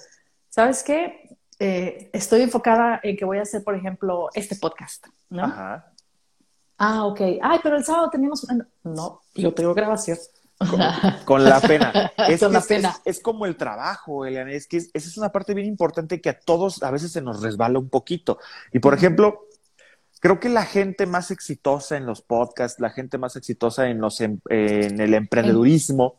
¿sabes 0.49 0.83
qué? 0.83 1.30
Eh, 1.63 2.09
estoy 2.15 2.41
enfocada 2.41 3.01
en 3.03 3.19
que 3.19 3.27
voy 3.27 3.37
a 3.37 3.43
hacer, 3.43 3.63
por 3.63 3.75
ejemplo, 3.75 4.31
este 4.33 4.57
podcast, 4.57 5.07
¿no? 5.29 5.45
Ajá. 5.45 5.93
Ah, 6.79 7.05
ok. 7.05 7.21
Ay, 7.43 7.61
pero 7.63 7.77
el 7.77 7.85
sábado 7.85 8.09
teníamos... 8.09 8.47
No, 8.83 9.21
yo 9.35 9.53
tengo 9.53 9.75
grabación. 9.75 10.17
Con, 11.27 11.45
la 11.45 11.61
pena. 11.61 12.13
Es, 12.29 12.41
la 12.41 12.63
pena. 12.63 12.97
Es, 13.05 13.21
como 13.21 13.45
el 13.45 13.57
trabajo, 13.57 14.25
Eliana. 14.25 14.53
Es 14.53 14.67
que 14.67 14.79
esa 14.79 14.91
es 14.95 15.19
una 15.19 15.31
parte 15.31 15.53
bien 15.53 15.67
importante 15.67 16.23
que 16.23 16.31
a 16.31 16.41
todos 16.41 16.83
a 16.83 16.91
veces 16.91 17.13
se 17.13 17.21
nos 17.21 17.43
resbala 17.43 17.79
un 17.79 17.91
poquito. 17.91 18.39
Y 18.73 18.79
por 18.79 18.95
ejemplo, 18.95 19.47
creo 20.21 20.41
que 20.41 20.49
la 20.49 20.65
gente 20.65 21.05
más 21.05 21.31
exitosa 21.31 21.99
en 21.99 22.07
los 22.07 22.23
podcasts, 22.23 22.81
la 22.81 22.89
gente 22.89 23.19
más 23.19 23.37
exitosa 23.37 23.91
en, 23.91 24.01
los, 24.01 24.19
em, 24.23 24.39
en, 24.49 24.99
el 24.99 25.13
emprendedurismo, 25.13 26.17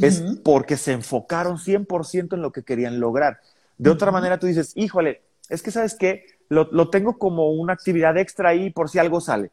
es 0.00 0.22
porque 0.44 0.76
se 0.76 0.92
enfocaron 0.92 1.58
100% 1.58 2.34
en 2.34 2.42
lo 2.42 2.52
que 2.52 2.62
querían 2.62 3.00
lograr. 3.00 3.40
De 3.78 3.90
otra 3.90 4.10
manera, 4.10 4.38
tú 4.38 4.46
dices, 4.46 4.72
híjole, 4.76 5.22
es 5.48 5.62
que 5.62 5.70
sabes 5.70 5.94
qué, 5.94 6.26
lo, 6.48 6.68
lo, 6.70 6.90
tengo 6.90 7.18
como 7.18 7.50
una 7.50 7.72
actividad 7.72 8.16
extra 8.16 8.50
ahí 8.50 8.70
por 8.70 8.88
si 8.88 8.98
algo 8.98 9.20
sale. 9.20 9.50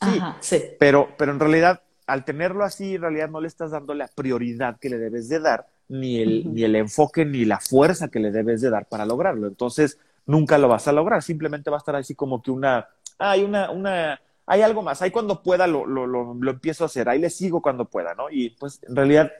Sí, 0.00 0.20
sí. 0.40 0.62
Pero, 0.78 1.10
pero 1.16 1.32
en 1.32 1.40
realidad 1.40 1.82
al 2.06 2.24
tenerlo 2.24 2.64
así, 2.64 2.96
en 2.96 3.02
realidad 3.02 3.28
no 3.28 3.40
le 3.40 3.48
estás 3.48 3.70
dando 3.70 3.94
la 3.94 4.08
prioridad 4.08 4.78
que 4.78 4.90
le 4.90 4.98
debes 4.98 5.28
de 5.28 5.40
dar, 5.40 5.66
ni 5.88 6.20
el, 6.20 6.54
ni 6.54 6.62
el 6.64 6.76
enfoque, 6.76 7.24
ni 7.24 7.44
la 7.44 7.60
fuerza 7.60 8.08
que 8.08 8.18
le 8.18 8.30
debes 8.30 8.60
de 8.60 8.70
dar 8.70 8.86
para 8.86 9.06
lograrlo. 9.06 9.46
Entonces, 9.46 9.98
nunca 10.26 10.58
lo 10.58 10.68
vas 10.68 10.88
a 10.88 10.92
lograr, 10.92 11.22
simplemente 11.22 11.70
va 11.70 11.76
a 11.76 11.78
estar 11.78 11.96
así 11.96 12.14
como 12.14 12.42
que 12.42 12.50
una, 12.50 12.88
hay 13.18 13.44
una, 13.44 13.70
una, 13.70 14.20
hay 14.46 14.62
algo 14.62 14.82
más, 14.82 15.02
ahí 15.02 15.10
cuando 15.10 15.42
pueda 15.42 15.66
lo, 15.66 15.86
lo, 15.86 16.06
lo, 16.06 16.34
lo, 16.34 16.50
empiezo 16.50 16.84
a 16.84 16.86
hacer, 16.86 17.08
ahí 17.08 17.18
le 17.18 17.30
sigo 17.30 17.62
cuando 17.62 17.86
pueda, 17.86 18.14
¿no? 18.14 18.30
Y 18.30 18.50
pues 18.50 18.80
en 18.82 18.96
realidad 18.96 19.32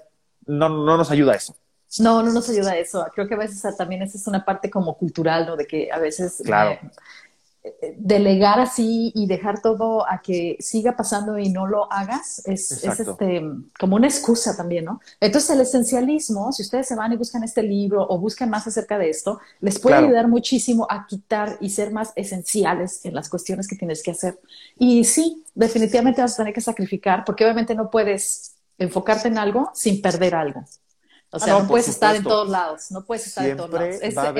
no, 0.46 0.68
no 0.68 0.96
nos 0.96 1.10
ayuda 1.10 1.34
eso. 1.34 1.56
No, 2.00 2.22
no 2.22 2.32
nos 2.32 2.48
ayuda 2.48 2.76
eso. 2.76 3.06
Creo 3.14 3.28
que 3.28 3.34
a 3.34 3.38
veces 3.38 3.76
también 3.76 4.02
esa 4.02 4.16
es 4.16 4.26
una 4.26 4.44
parte 4.44 4.70
como 4.70 4.96
cultural, 4.96 5.46
¿no? 5.46 5.56
De 5.56 5.66
que 5.66 5.90
a 5.92 5.98
veces 5.98 6.42
claro. 6.44 6.78
Eh, 7.64 7.94
delegar 7.96 8.58
así 8.58 9.12
y 9.14 9.28
dejar 9.28 9.62
todo 9.62 10.04
a 10.10 10.20
que 10.20 10.56
siga 10.58 10.96
pasando 10.96 11.38
y 11.38 11.48
no 11.48 11.68
lo 11.68 11.92
hagas 11.92 12.42
es, 12.44 12.72
este, 12.82 13.40
como 13.78 13.94
una 13.94 14.08
excusa 14.08 14.56
también, 14.56 14.84
¿no? 14.84 15.00
Entonces 15.20 15.50
el 15.50 15.60
esencialismo, 15.60 16.50
si 16.50 16.62
ustedes 16.62 16.88
se 16.88 16.96
van 16.96 17.12
y 17.12 17.16
buscan 17.16 17.44
este 17.44 17.62
libro 17.62 18.04
o 18.08 18.18
buscan 18.18 18.50
más 18.50 18.66
acerca 18.66 18.98
de 18.98 19.10
esto, 19.10 19.38
les 19.60 19.78
puede 19.78 19.94
ayudar 19.94 20.26
muchísimo 20.26 20.88
a 20.90 21.06
quitar 21.06 21.56
y 21.60 21.70
ser 21.70 21.92
más 21.92 22.12
esenciales 22.16 23.04
en 23.04 23.14
las 23.14 23.28
cuestiones 23.28 23.68
que 23.68 23.76
tienes 23.76 24.02
que 24.02 24.10
hacer. 24.10 24.40
Y 24.76 25.04
sí, 25.04 25.44
definitivamente 25.54 26.20
vas 26.20 26.34
a 26.34 26.38
tener 26.38 26.54
que 26.54 26.60
sacrificar 26.60 27.24
porque 27.24 27.44
obviamente 27.44 27.76
no 27.76 27.90
puedes 27.90 28.56
enfocarte 28.76 29.28
en 29.28 29.38
algo 29.38 29.70
sin 29.72 30.02
perder 30.02 30.34
algo. 30.34 30.64
O 31.32 31.38
sea, 31.38 31.56
ah, 31.56 31.62
no, 31.62 31.68
puedes 31.68 31.88
estar 31.88 32.14
en 32.14 32.22
todos 32.22 32.48
lados, 32.48 32.90
no 32.90 33.04
puedes 33.04 33.26
estar 33.26 33.46
en 33.46 33.56
todos 33.56 33.72
lados. 33.72 33.96
esa 34.00 34.32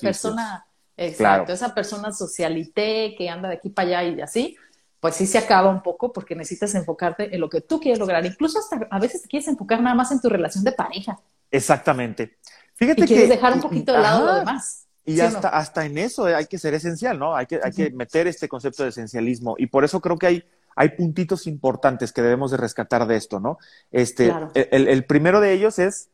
persona 0.00 0.66
Exacto, 1.02 1.52
esa 1.54 1.74
persona 1.74 2.12
socialité 2.12 3.14
que 3.16 3.30
anda 3.30 3.48
de 3.48 3.54
aquí 3.54 3.70
para 3.70 4.00
allá 4.00 4.04
y 4.04 4.20
así, 4.20 4.56
pues 5.00 5.16
sí 5.16 5.26
se 5.26 5.38
acaba 5.38 5.70
un 5.70 5.82
poco 5.82 6.12
porque 6.12 6.34
necesitas 6.34 6.74
enfocarte 6.74 7.34
en 7.34 7.40
lo 7.40 7.48
que 7.48 7.62
tú 7.62 7.80
quieres 7.80 7.98
lograr. 7.98 8.24
Incluso 8.26 8.58
hasta 8.58 8.86
a 8.90 8.98
veces 8.98 9.22
te 9.22 9.28
quieres 9.28 9.48
enfocar 9.48 9.80
nada 9.80 9.96
más 9.96 10.12
en 10.12 10.20
tu 10.20 10.28
relación 10.28 10.62
de 10.62 10.72
pareja. 10.72 11.18
Exactamente. 11.50 12.36
Fíjate 12.74 13.04
y 13.04 13.06
quieres 13.06 13.30
dejar 13.30 13.54
un 13.54 13.62
poquito 13.62 13.94
de 13.94 13.98
lado 13.98 14.26
lo 14.26 14.34
demás. 14.34 14.86
Y 15.06 15.20
hasta, 15.20 15.48
hasta 15.48 15.86
en 15.86 15.96
eso 15.96 16.26
hay 16.26 16.44
que 16.44 16.58
ser 16.58 16.74
esencial, 16.74 17.18
¿no? 17.18 17.34
Hay 17.34 17.46
que, 17.46 17.58
hay 17.62 17.72
que 17.72 17.90
meter 17.90 18.26
este 18.26 18.46
concepto 18.46 18.82
de 18.82 18.90
esencialismo. 18.90 19.54
Y 19.56 19.68
por 19.68 19.84
eso 19.84 20.02
creo 20.02 20.18
que 20.18 20.26
hay, 20.26 20.44
hay 20.76 20.90
puntitos 20.90 21.46
importantes 21.46 22.12
que 22.12 22.20
debemos 22.20 22.50
de 22.50 22.58
rescatar 22.58 23.06
de 23.06 23.16
esto, 23.16 23.40
¿no? 23.40 23.58
Este, 23.90 24.30
el, 24.54 24.86
el 24.86 25.06
primero 25.06 25.40
de 25.40 25.54
ellos 25.54 25.78
es, 25.78 26.10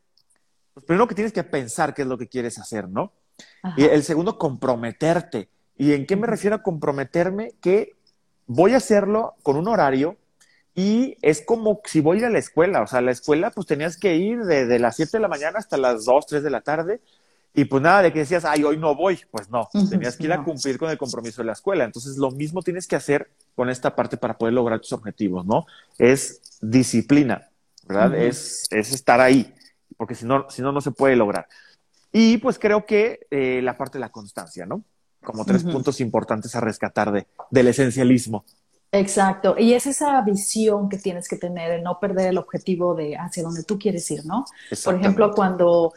pues 0.77 0.85
primero 0.85 1.07
que 1.07 1.15
tienes 1.15 1.33
que 1.33 1.43
pensar 1.43 1.95
qué 1.95 2.03
es 2.03 2.07
lo 2.07 2.19
que 2.19 2.27
quieres 2.27 2.59
hacer, 2.59 2.87
¿no? 2.87 3.11
Y 3.77 3.85
el 3.85 4.03
segundo, 4.03 4.37
comprometerte. 4.37 5.49
¿Y 5.75 5.93
en 5.93 6.05
qué 6.05 6.15
me 6.15 6.27
refiero 6.27 6.55
a 6.55 6.61
comprometerme? 6.61 7.53
Que 7.61 7.95
voy 8.45 8.73
a 8.73 8.77
hacerlo 8.77 9.33
con 9.41 9.57
un 9.57 9.67
horario 9.69 10.17
y 10.75 11.17
es 11.23 11.41
como 11.41 11.81
si 11.85 11.99
voy 11.99 12.17
a 12.17 12.19
ir 12.19 12.25
a 12.27 12.29
la 12.29 12.37
escuela. 12.37 12.83
O 12.83 12.87
sea, 12.87 13.01
la 13.01 13.09
escuela 13.09 13.49
pues 13.49 13.65
tenías 13.65 13.97
que 13.97 14.17
ir 14.17 14.43
de, 14.43 14.77
las 14.77 14.97
7 14.97 15.17
de 15.17 15.19
la 15.19 15.27
mañana 15.27 15.57
hasta 15.57 15.77
las 15.77 16.05
2, 16.05 16.27
3 16.27 16.43
de 16.43 16.49
la 16.51 16.61
tarde. 16.61 17.01
Y 17.55 17.65
pues 17.65 17.81
nada 17.81 18.03
de 18.03 18.13
que 18.13 18.19
decías, 18.19 18.45
ay, 18.45 18.63
hoy 18.63 18.77
no 18.77 18.93
voy. 18.93 19.19
Pues 19.31 19.49
no, 19.49 19.67
tenías 19.89 20.15
que 20.15 20.25
ir 20.25 20.33
a 20.33 20.43
cumplir 20.43 20.77
con 20.77 20.91
el 20.91 20.97
compromiso 20.99 21.41
de 21.41 21.47
la 21.47 21.53
escuela. 21.53 21.85
Entonces, 21.85 22.17
lo 22.17 22.29
mismo 22.29 22.61
tienes 22.61 22.85
que 22.85 22.95
hacer 22.95 23.31
con 23.55 23.71
esta 23.71 23.95
parte 23.95 24.15
para 24.15 24.37
poder 24.37 24.53
lograr 24.53 24.79
tus 24.79 24.93
objetivos, 24.93 25.43
¿no? 25.43 25.65
Es 25.97 26.59
disciplina, 26.61 27.49
¿verdad? 27.87 28.13
es, 28.13 28.67
es 28.69 28.93
estar 28.93 29.19
ahí, 29.21 29.55
porque 29.97 30.15
si 30.15 30.25
no, 30.25 30.49
si 30.49 30.61
no, 30.61 30.71
no 30.71 30.81
se 30.81 30.91
puede 30.91 31.15
lograr. 31.15 31.47
Y 32.11 32.37
pues 32.37 32.57
creo 32.57 32.85
que 32.85 33.27
eh, 33.29 33.61
la 33.61 33.77
parte 33.77 33.97
de 33.97 34.01
la 34.01 34.09
constancia, 34.09 34.65
¿no? 34.65 34.83
Como 35.23 35.43
tres 35.43 35.63
puntos 35.63 35.99
importantes 35.99 36.55
a 36.55 36.61
rescatar 36.61 37.11
de, 37.11 37.27
del 37.51 37.67
esencialismo. 37.67 38.45
Exacto, 38.91 39.55
y 39.57 39.73
es 39.73 39.85
esa 39.85 40.21
visión 40.21 40.87
que 40.87 40.97
tienes 40.97 41.27
que 41.27 41.35
tener, 41.35 41.71
de 41.71 41.81
no 41.81 41.99
perder 41.99 42.29
el 42.29 42.37
objetivo 42.37 42.95
de 42.95 43.17
hacia 43.17 43.43
donde 43.43 43.63
tú 43.63 43.77
quieres 43.77 44.09
ir, 44.11 44.25
¿no? 44.25 44.45
Por 44.85 44.95
ejemplo, 44.95 45.31
cuando, 45.31 45.91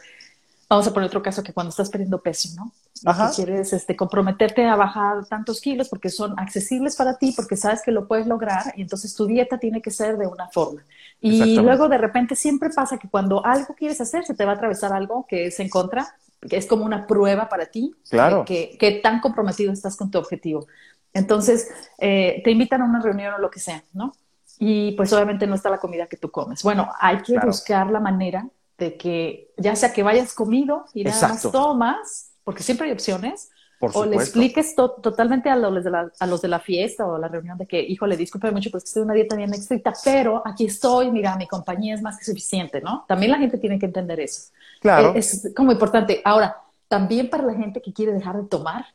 vamos 0.71 0.87
a 0.87 0.93
poner 0.93 1.07
otro 1.07 1.21
caso, 1.21 1.43
que 1.43 1.51
cuando 1.51 1.69
estás 1.69 1.89
perdiendo 1.89 2.21
peso, 2.21 2.49
¿no? 2.55 2.71
Ajá. 3.05 3.31
quieres 3.35 3.73
este, 3.73 3.95
comprometerte 3.95 4.65
a 4.65 4.75
bajar 4.75 5.25
tantos 5.25 5.59
kilos 5.59 5.89
porque 5.89 6.09
son 6.09 6.39
accesibles 6.39 6.95
para 6.95 7.17
ti, 7.17 7.33
porque 7.35 7.57
sabes 7.57 7.81
que 7.83 7.91
lo 7.91 8.07
puedes 8.07 8.25
lograr, 8.25 8.73
y 8.77 8.81
entonces 8.81 9.13
tu 9.13 9.25
dieta 9.25 9.57
tiene 9.57 9.81
que 9.81 9.91
ser 9.91 10.17
de 10.17 10.27
una 10.27 10.47
forma. 10.47 10.83
Y 11.19 11.59
luego 11.59 11.89
de 11.89 11.97
repente 11.97 12.35
siempre 12.35 12.69
pasa 12.69 12.97
que 12.97 13.09
cuando 13.09 13.45
algo 13.45 13.75
quieres 13.75 13.99
hacer, 13.99 14.23
se 14.23 14.33
te 14.33 14.45
va 14.45 14.53
a 14.53 14.55
atravesar 14.55 14.93
algo 14.93 15.25
que 15.27 15.47
es 15.47 15.59
en 15.59 15.67
contra, 15.67 16.15
que 16.39 16.55
es 16.55 16.65
como 16.65 16.85
una 16.85 17.05
prueba 17.05 17.49
para 17.49 17.65
ti, 17.65 17.93
claro. 18.09 18.45
que, 18.45 18.77
que 18.79 18.91
tan 18.91 19.19
comprometido 19.19 19.73
estás 19.73 19.97
con 19.97 20.09
tu 20.09 20.19
objetivo. 20.19 20.67
Entonces, 21.13 21.67
eh, 21.97 22.41
te 22.45 22.51
invitan 22.51 22.81
a 22.81 22.85
una 22.85 23.01
reunión 23.01 23.33
o 23.33 23.39
lo 23.39 23.51
que 23.51 23.59
sea, 23.59 23.83
¿no? 23.91 24.13
Y 24.57 24.93
pues 24.93 25.11
obviamente 25.11 25.47
no 25.47 25.55
está 25.55 25.69
la 25.69 25.79
comida 25.79 26.07
que 26.07 26.17
tú 26.17 26.31
comes. 26.31 26.63
Bueno, 26.63 26.89
hay 26.99 27.21
que 27.23 27.37
buscar 27.39 27.91
la 27.91 27.99
manera 27.99 28.47
de 28.81 28.97
que, 28.97 29.53
ya 29.57 29.75
sea 29.75 29.93
que 29.93 30.01
vayas 30.01 30.33
comido 30.33 30.85
y 30.95 31.03
nada 31.03 31.29
más 31.29 31.51
tomas, 31.51 32.31
porque 32.43 32.63
siempre 32.63 32.87
hay 32.87 32.93
opciones, 32.93 33.51
o 33.79 34.05
le 34.05 34.15
expliques 34.15 34.75
totalmente 34.75 35.49
a 35.49 35.55
los, 35.55 35.83
de 35.83 35.91
la, 35.91 36.11
a 36.19 36.25
los 36.25 36.41
de 36.41 36.47
la 36.47 36.59
fiesta 36.59 37.05
o 37.05 37.19
la 37.19 37.27
reunión 37.27 37.59
de 37.59 37.67
que, 37.67 37.79
híjole, 37.79 38.17
disculpe 38.17 38.49
mucho, 38.49 38.71
pues 38.71 38.85
estoy 38.85 39.01
en 39.01 39.05
una 39.05 39.13
dieta 39.13 39.35
bien 39.35 39.53
estricta, 39.53 39.93
pero 40.03 40.41
aquí 40.45 40.65
estoy, 40.65 41.11
mira, 41.11 41.35
mi 41.35 41.47
compañía 41.47 41.93
es 41.93 42.01
más 42.01 42.17
que 42.17 42.25
suficiente, 42.25 42.81
¿no? 42.81 43.05
También 43.07 43.31
la 43.31 43.37
gente 43.37 43.59
tiene 43.59 43.77
que 43.77 43.85
entender 43.85 44.19
eso. 44.19 44.51
Claro. 44.79 45.09
Eh, 45.09 45.19
es, 45.19 45.51
como 45.55 45.71
importante. 45.71 46.19
Ahora, 46.25 46.57
también 46.87 47.29
para 47.29 47.43
la 47.43 47.53
gente 47.53 47.81
que 47.81 47.93
quiere 47.93 48.13
dejar 48.13 48.35
de 48.35 48.47
tomar, 48.47 48.85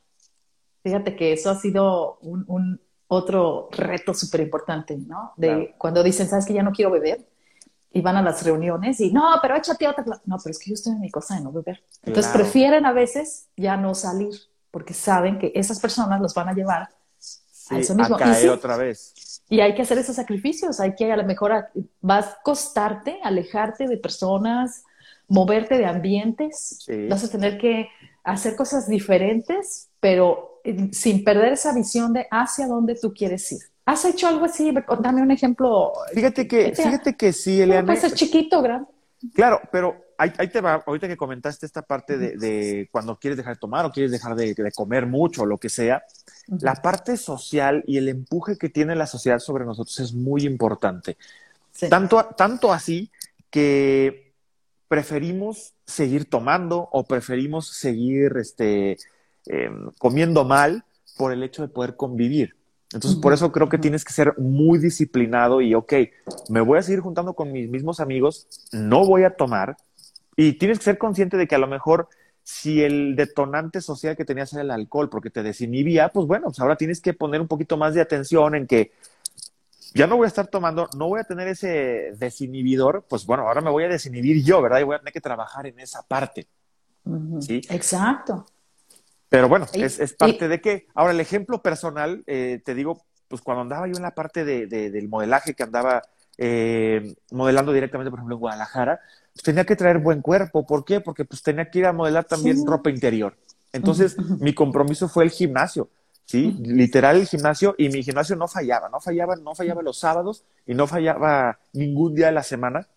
fíjate 0.83 1.15
que 1.15 1.33
eso 1.33 1.51
ha 1.51 1.57
sido 1.57 2.19
un, 2.23 2.81
otro 3.09 3.69
reto 3.71 4.15
súper 4.15 4.41
importante, 4.41 4.97
¿no? 4.97 5.33
De 5.37 5.77
cuando 5.79 6.03
dicen, 6.03 6.29
¿sabes 6.29 6.45
que 6.45 6.55
ya 6.55 6.65
no 6.65 6.73
quiero 6.73 6.91
beber? 6.91 7.25
Y 7.97 8.03
van 8.03 8.17
a 8.19 8.23
las 8.23 8.43
reuniones 8.43 9.01
y 9.01 9.11
no, 9.11 9.23
pero 9.41 9.57
échate 9.57 9.89
otra. 9.89 10.05
No, 10.27 10.37
pero 10.37 10.51
es 10.51 10.59
que 10.59 10.69
yo 10.69 10.75
estoy 10.75 10.93
en 10.93 11.01
mi 11.01 11.11
cosa 11.11 11.37
de 11.37 11.41
no 11.41 11.51
beber. 11.51 11.83
Entonces 12.03 12.31
prefieren 12.31 12.85
a 12.85 12.93
veces 12.93 13.49
ya 13.57 13.79
no 13.79 13.95
salir 13.95 14.35
porque 14.71 14.93
saben 14.93 15.39
que 15.39 15.51
esas 15.55 15.81
personas 15.81 16.21
los 16.21 16.35
van 16.35 16.51
a 16.51 16.53
llevar 16.53 16.91
a 17.71 17.79
eso 17.79 17.95
mismo. 17.95 18.17
A 18.17 18.19
caer 18.19 18.51
otra 18.51 18.77
vez. 18.77 19.43
Y 19.49 19.61
hay 19.61 19.75
que 19.75 19.81
hacer 19.81 19.97
esos 19.97 20.17
sacrificios, 20.17 20.79
hay 20.79 20.95
que 20.95 21.11
a 21.11 21.17
lo 21.17 21.25
mejor 21.25 21.69
vas 22.03 22.27
a 22.27 22.39
costarte 22.43 23.19
alejarte 23.23 23.89
de 23.89 23.97
personas, 23.97 24.85
moverte 25.27 25.79
de 25.79 25.87
ambientes, 25.87 26.85
vas 27.09 27.25
a 27.25 27.31
tener 27.31 27.57
que 27.57 27.89
hacer 28.25 28.57
cosas 28.57 28.87
diferentes, 28.89 29.89
pero 30.01 30.61
eh, 30.65 30.91
sin 30.93 31.25
perder 31.25 31.55
esa 31.55 31.73
visión 31.73 32.13
de 32.13 32.27
hacia 32.31 32.67
dónde 32.67 32.95
tú 32.95 33.15
quieres 33.15 33.51
ir. 33.53 33.63
¿Has 33.87 34.05
hecho 34.05 34.27
algo 34.27 34.45
así? 34.45 34.75
Dame 35.01 35.23
un 35.23 35.31
ejemplo. 35.31 35.93
Fíjate 36.13 36.47
que, 36.47 36.75
fíjate 36.75 37.17
que 37.17 37.33
sí, 37.33 37.63
Eliana. 37.63 37.87
Puede 37.87 38.01
ser 38.01 38.13
chiquito, 38.13 38.61
grande. 38.61 38.89
Claro, 39.33 39.61
pero 39.71 39.97
ahí, 40.19 40.49
te 40.49 40.61
va, 40.61 40.83
ahorita 40.87 41.09
que 41.09 41.17
comentaste 41.17 41.67
esta 41.67 41.83
parte 41.83 42.19
de, 42.19 42.89
cuando 42.91 43.17
quieres 43.17 43.37
dejar 43.37 43.55
de 43.55 43.61
tomar 43.61 43.85
o 43.87 43.93
quieres 43.93 44.13
dejar 44.13 44.35
de, 44.35 44.55
comer 44.75 45.07
mucho 45.07 45.43
o 45.43 45.47
lo 45.47 45.59
que 45.59 45.69
sea, 45.69 46.05
la 46.49 46.75
parte 46.75 47.17
social 47.17 47.83
y 47.87 47.97
el 47.97 48.09
empuje 48.09 48.57
que 48.59 48.69
tiene 48.69 48.95
la 48.97 49.07
sociedad 49.07 49.39
sobre 49.39 49.65
nosotros 49.65 49.99
es 50.01 50.13
muy 50.13 50.45
importante. 50.45 51.17
Tanto, 51.89 52.25
tanto 52.37 52.73
así 52.73 53.11
que 53.51 54.33
preferimos 54.89 55.75
seguir 55.85 56.29
tomando 56.29 56.89
o 56.93 57.05
preferimos 57.05 57.69
seguir 57.69 58.37
este, 58.39 58.97
em, 59.47 59.91
comiendo 59.99 60.45
mal 60.45 60.85
por 61.17 61.33
el 61.33 61.43
hecho 61.43 61.63
de 61.63 61.69
poder 61.69 61.97
convivir. 61.97 62.57
Entonces, 62.93 63.19
por 63.21 63.33
eso 63.33 63.51
creo 63.51 63.69
que 63.69 63.79
tienes 63.79 64.05
que 64.05 64.13
ser 64.13 64.39
muy 64.39 64.79
disciplinado 64.79 65.61
y, 65.61 65.75
ok, 65.75 65.93
me 66.49 66.61
voy 66.61 66.79
a 66.79 66.83
seguir 66.83 67.01
juntando 67.01 67.35
con 67.35 67.51
mis 67.51 67.69
mismos 67.69 67.99
amigos, 67.99 68.47
no 68.73 69.05
voy 69.05 69.25
a 69.25 69.35
tomar, 69.35 69.77
y 70.37 70.53
tienes 70.55 70.79
que 70.79 70.85
ser 70.85 70.99
consciente 70.99 71.37
de 71.37 71.49
que 71.49 71.55
a 71.55 71.59
lo 71.59 71.67
mejor 71.67 72.09
si 72.45 72.83
el 72.83 73.17
detonante 73.17 73.81
social 73.81 74.17
que 74.17 74.25
tenías 74.25 74.53
era 74.53 74.63
el 74.63 74.71
alcohol 74.71 75.09
porque 75.09 75.31
te 75.31 75.43
desinhibía, 75.43 76.11
pues 76.11 76.29
bueno, 76.29 76.47
pues 76.47 76.61
ahora 76.61 76.77
tienes 76.77 77.01
que 77.01 77.13
poner 77.13 77.41
un 77.41 77.49
poquito 77.49 77.77
más 77.77 77.93
de 77.95 78.01
atención 78.01 78.55
en 78.55 78.69
que 78.69 78.93
ya 79.95 80.07
no 80.07 80.17
voy 80.17 80.27
a 80.27 80.29
estar 80.29 80.47
tomando, 80.47 80.89
no 80.97 81.09
voy 81.09 81.21
a 81.21 81.25
tener 81.25 81.49
ese 81.49 82.13
desinhibidor, 82.17 83.05
pues 83.09 83.27
bueno, 83.27 83.49
ahora 83.49 83.63
me 83.63 83.71
voy 83.71 83.85
a 83.85 83.89
desinhibir 83.89 84.45
yo, 84.45 84.63
¿verdad? 84.63 84.79
Y 84.79 84.85
voy 84.85 84.95
a 84.95 84.99
tener 84.99 85.13
que 85.13 85.21
trabajar 85.21 85.67
en 85.67 85.81
esa 85.81 86.03
parte. 86.03 86.47
¿sí? 87.41 87.63
Exacto. 87.69 88.47
Pero 89.29 89.49
bueno, 89.49 89.67
es, 89.73 90.13
parte 90.15 90.49
de 90.49 90.61
que. 90.61 90.87
Ahora, 90.95 91.13
el 91.13 91.21
ejemplo 91.21 91.63
personal, 91.63 92.23
eh, 92.27 92.61
te 92.65 92.75
digo, 92.75 93.03
pues 93.29 93.43
cuando 93.43 93.63
andaba 93.63 93.89
yo 93.89 93.97
en 93.97 94.03
la 94.03 94.15
parte 94.15 94.45
de, 94.45 94.67
del 94.67 95.09
modelaje 95.09 95.55
que 95.55 95.63
andaba 95.63 96.03
eh, 96.39 97.15
modelando 97.33 97.73
directamente, 97.73 98.11
por 98.11 98.21
ejemplo, 98.21 98.37
en 98.37 98.41
Guadalajara, 98.41 99.01
pues 99.33 99.43
tenía 99.43 99.65
que 99.65 99.77
traer 99.77 99.99
buen 99.99 100.23
cuerpo. 100.23 100.67
¿Por 100.67 100.85
qué? 100.85 101.01
Porque 101.01 101.25
pues 101.25 101.43
tenía 101.43 101.71
que 101.71 101.81
ir 101.81 101.87
a 101.87 101.93
modelar 101.93 102.25
también 102.25 102.65
ropa 102.67 102.91
interior. 102.91 103.37
Entonces, 103.73 104.17
mi 104.41 104.55
compromiso 104.55 105.09
fue 105.09 105.25
el 105.25 105.31
gimnasio. 105.31 105.89
¿sí? 106.25 106.57
Literal 106.61 107.17
el 107.17 107.27
gimnasio 107.27 107.75
y 107.79 107.89
mi 107.89 108.03
gimnasio 108.03 108.37
no 108.37 108.49
fallaba, 108.49 108.89
no 108.89 109.01
fallaba, 109.01 109.37
no 109.37 109.55
fallaba 109.55 109.83
los 109.83 109.99
sábados 109.99 110.45
y 110.67 110.75
no 110.75 110.87
fallaba 110.87 111.59
ningún 111.73 112.15
día 112.15 112.27
de 112.27 112.33
la 112.33 112.43
semana. 112.43 112.89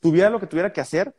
Tuviera 0.00 0.30
lo 0.30 0.38
que 0.38 0.46
tuviera 0.46 0.72
que 0.72 0.80
hacer, 0.80 1.14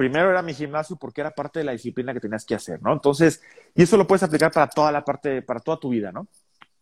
primero 0.00 0.30
era 0.30 0.40
mi 0.40 0.54
gimnasio 0.54 0.96
porque 0.96 1.20
era 1.20 1.30
parte 1.30 1.58
de 1.58 1.64
la 1.66 1.72
disciplina 1.72 2.14
que 2.14 2.20
tenías 2.20 2.46
que 2.46 2.54
hacer, 2.54 2.80
¿no? 2.82 2.90
Entonces, 2.90 3.42
y 3.74 3.82
eso 3.82 3.98
lo 3.98 4.06
puedes 4.06 4.22
aplicar 4.22 4.50
para 4.50 4.66
toda 4.66 4.90
la 4.90 5.04
parte, 5.04 5.42
para 5.42 5.60
toda 5.60 5.78
tu 5.78 5.90
vida, 5.90 6.10
¿no? 6.10 6.26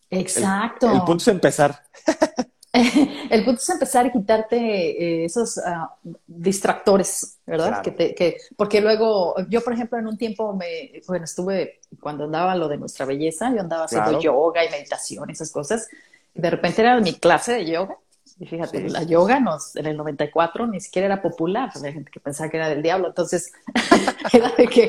Exacto. 0.09 0.89
El, 0.93 1.01
punto 1.01 1.23
es 1.23 1.27
empezar. 1.27 1.83
el 2.73 3.45
punto 3.45 3.61
es 3.61 3.71
empezar 3.71 4.07
y 4.07 4.13
quitarte 4.13 4.57
eh, 4.57 5.25
esos 5.25 5.59
ah, 5.59 5.97
distractores, 6.29 7.39
¿verdad? 7.45 7.83
Que 7.83 8.15
que, 8.15 8.37
porque 8.57 8.81
luego, 8.81 9.35
yo 9.49 9.63
por 9.63 9.73
ejemplo 9.73 9.99
en 9.99 10.07
un 10.07 10.17
tiempo 10.17 10.55
me, 10.55 11.03
bueno, 11.09 11.25
estuve, 11.25 11.81
cuando 12.01 12.23
andaba 12.23 12.55
lo 12.55 12.69
de 12.69 12.77
nuestra 12.77 13.05
belleza, 13.05 13.53
yo 13.53 13.63
andaba 13.63 13.87
haciendo 13.87 14.21
yoga 14.21 14.65
y 14.65 14.71
meditación, 14.71 15.29
esas 15.29 15.51
cosas, 15.51 15.89
y 16.37 16.41
de 16.41 16.51
repente 16.51 16.83
era 16.83 17.01
mi 17.01 17.15
clase 17.15 17.55
de 17.55 17.67
yoga 17.67 17.97
y 18.41 18.47
fíjate, 18.47 18.89
la 18.89 19.03
yoga 19.03 19.41
nos, 19.41 19.75
en 19.75 19.87
el 19.87 19.97
94 19.97 20.67
ni 20.69 20.81
siquiera 20.81 21.07
era 21.07 21.23
popular, 21.23 21.71
había 21.75 21.93
gente 21.93 22.11
que 22.11 22.21
pensaba 22.21 22.49
que 22.49 22.57
era 22.57 22.69
del 22.69 22.83
diablo, 22.83 23.09
entonces 23.09 23.53
era 24.33 24.51
de 24.51 24.69
que 24.69 24.89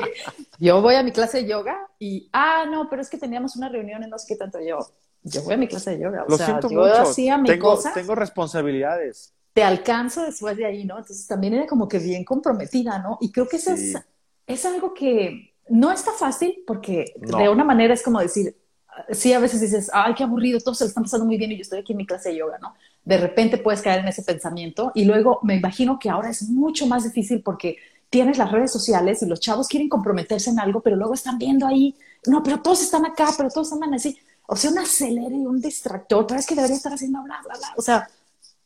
yo 0.58 0.80
voy 0.80 0.94
a 0.94 1.02
mi 1.02 1.10
clase 1.10 1.38
de 1.38 1.48
yoga 1.48 1.76
y, 1.98 2.28
ah, 2.32 2.64
no, 2.70 2.88
pero 2.88 3.02
es 3.02 3.10
que 3.10 3.18
teníamos 3.18 3.56
una 3.56 3.68
reunión 3.68 4.04
en 4.04 4.10
no 4.10 4.18
sé 4.18 4.26
qué 4.28 4.36
tanto 4.36 4.60
yo, 4.60 4.78
yo 5.22 5.42
voy 5.42 5.54
a 5.54 5.56
mi 5.56 5.66
clase 5.66 5.90
de 5.90 6.02
yoga, 6.02 6.24
o 6.28 6.36
sea, 6.36 6.60
yo 6.60 6.84
hacía 6.84 7.38
mi 7.38 7.48
tengo, 7.48 7.74
cosa. 7.74 7.92
Tengo 7.92 8.14
responsabilidades. 8.14 9.34
Te 9.52 9.64
alcanzo 9.64 10.24
después 10.24 10.56
de 10.56 10.66
ahí, 10.66 10.84
¿no? 10.84 10.98
Entonces 10.98 11.26
también 11.26 11.54
era 11.54 11.66
como 11.66 11.88
que 11.88 11.98
bien 11.98 12.24
comprometida, 12.24 13.00
¿no? 13.00 13.18
Y 13.20 13.32
creo 13.32 13.48
que 13.48 13.56
eso 13.56 13.72
es, 13.72 13.96
es 14.46 14.64
algo 14.64 14.94
que 14.94 15.54
no 15.68 15.90
está 15.90 16.12
fácil 16.12 16.62
porque 16.66 17.12
de 17.16 17.48
una 17.48 17.64
manera 17.64 17.94
es 17.94 18.02
como 18.02 18.20
decir, 18.20 18.56
sí, 19.10 19.32
a 19.32 19.38
veces 19.38 19.60
dices, 19.60 19.90
ay, 19.92 20.14
qué 20.14 20.24
aburrido, 20.24 20.60
todos 20.60 20.78
se 20.78 20.84
lo 20.84 20.88
están 20.88 21.04
pasando 21.04 21.26
muy 21.26 21.36
bien 21.36 21.52
y 21.52 21.56
yo 21.56 21.62
estoy 21.62 21.80
aquí 21.80 21.92
en 21.92 21.98
mi 21.98 22.06
clase 22.06 22.30
de 22.30 22.36
yoga, 22.36 22.58
¿no? 22.58 22.74
de 23.04 23.16
repente 23.16 23.58
puedes 23.58 23.82
caer 23.82 24.00
en 24.00 24.08
ese 24.08 24.22
pensamiento 24.22 24.92
y 24.94 25.04
luego 25.04 25.40
me 25.42 25.56
imagino 25.56 25.98
que 25.98 26.10
ahora 26.10 26.30
es 26.30 26.48
mucho 26.48 26.86
más 26.86 27.04
difícil 27.04 27.42
porque 27.42 27.78
tienes 28.10 28.38
las 28.38 28.52
redes 28.52 28.70
sociales 28.70 29.22
y 29.22 29.26
los 29.26 29.40
chavos 29.40 29.68
quieren 29.68 29.88
comprometerse 29.88 30.50
en 30.50 30.60
algo, 30.60 30.80
pero 30.80 30.96
luego 30.96 31.14
están 31.14 31.38
viendo 31.38 31.66
ahí, 31.66 31.94
no, 32.26 32.42
pero 32.42 32.60
todos 32.60 32.82
están 32.82 33.06
acá, 33.06 33.28
pero 33.36 33.48
todos 33.50 33.72
están 33.72 33.94
así. 33.94 34.18
O 34.46 34.56
sea, 34.56 34.70
un 34.70 34.78
acelere 34.78 35.36
y 35.36 35.46
un 35.46 35.60
distractor, 35.60 36.26
pero 36.26 36.40
es 36.40 36.46
que 36.46 36.56
debería 36.56 36.76
estar 36.76 36.92
haciendo 36.92 37.22
bla, 37.22 37.40
bla, 37.44 37.56
bla. 37.56 37.68
O 37.76 37.82
sea, 37.82 38.08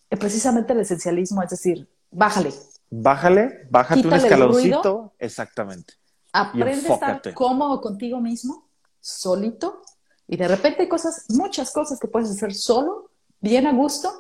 precisamente 0.09 0.73
el 0.73 0.81
esencialismo 0.81 1.43
es 1.43 1.51
decir, 1.51 1.87
bájale. 2.11 2.53
Bájale, 2.91 3.67
bájate 3.71 4.07
un 4.07 4.15
escaloncito. 4.15 5.13
exactamente. 5.19 5.95
Aprende 6.33 6.89
a 6.89 6.95
estar 6.95 7.35
cómodo 7.35 7.81
contigo 7.81 8.21
mismo, 8.21 8.67
solito, 9.01 9.83
y 10.27 10.37
de 10.37 10.49
repente 10.49 10.83
hay 10.83 10.89
cosas, 10.89 11.27
muchas 11.29 11.73
cosas 11.73 11.99
que 11.99 12.09
puedes 12.09 12.31
hacer 12.31 12.55
solo, 12.55 13.11
bien 13.41 13.67
a 13.67 13.73
gusto, 13.73 14.11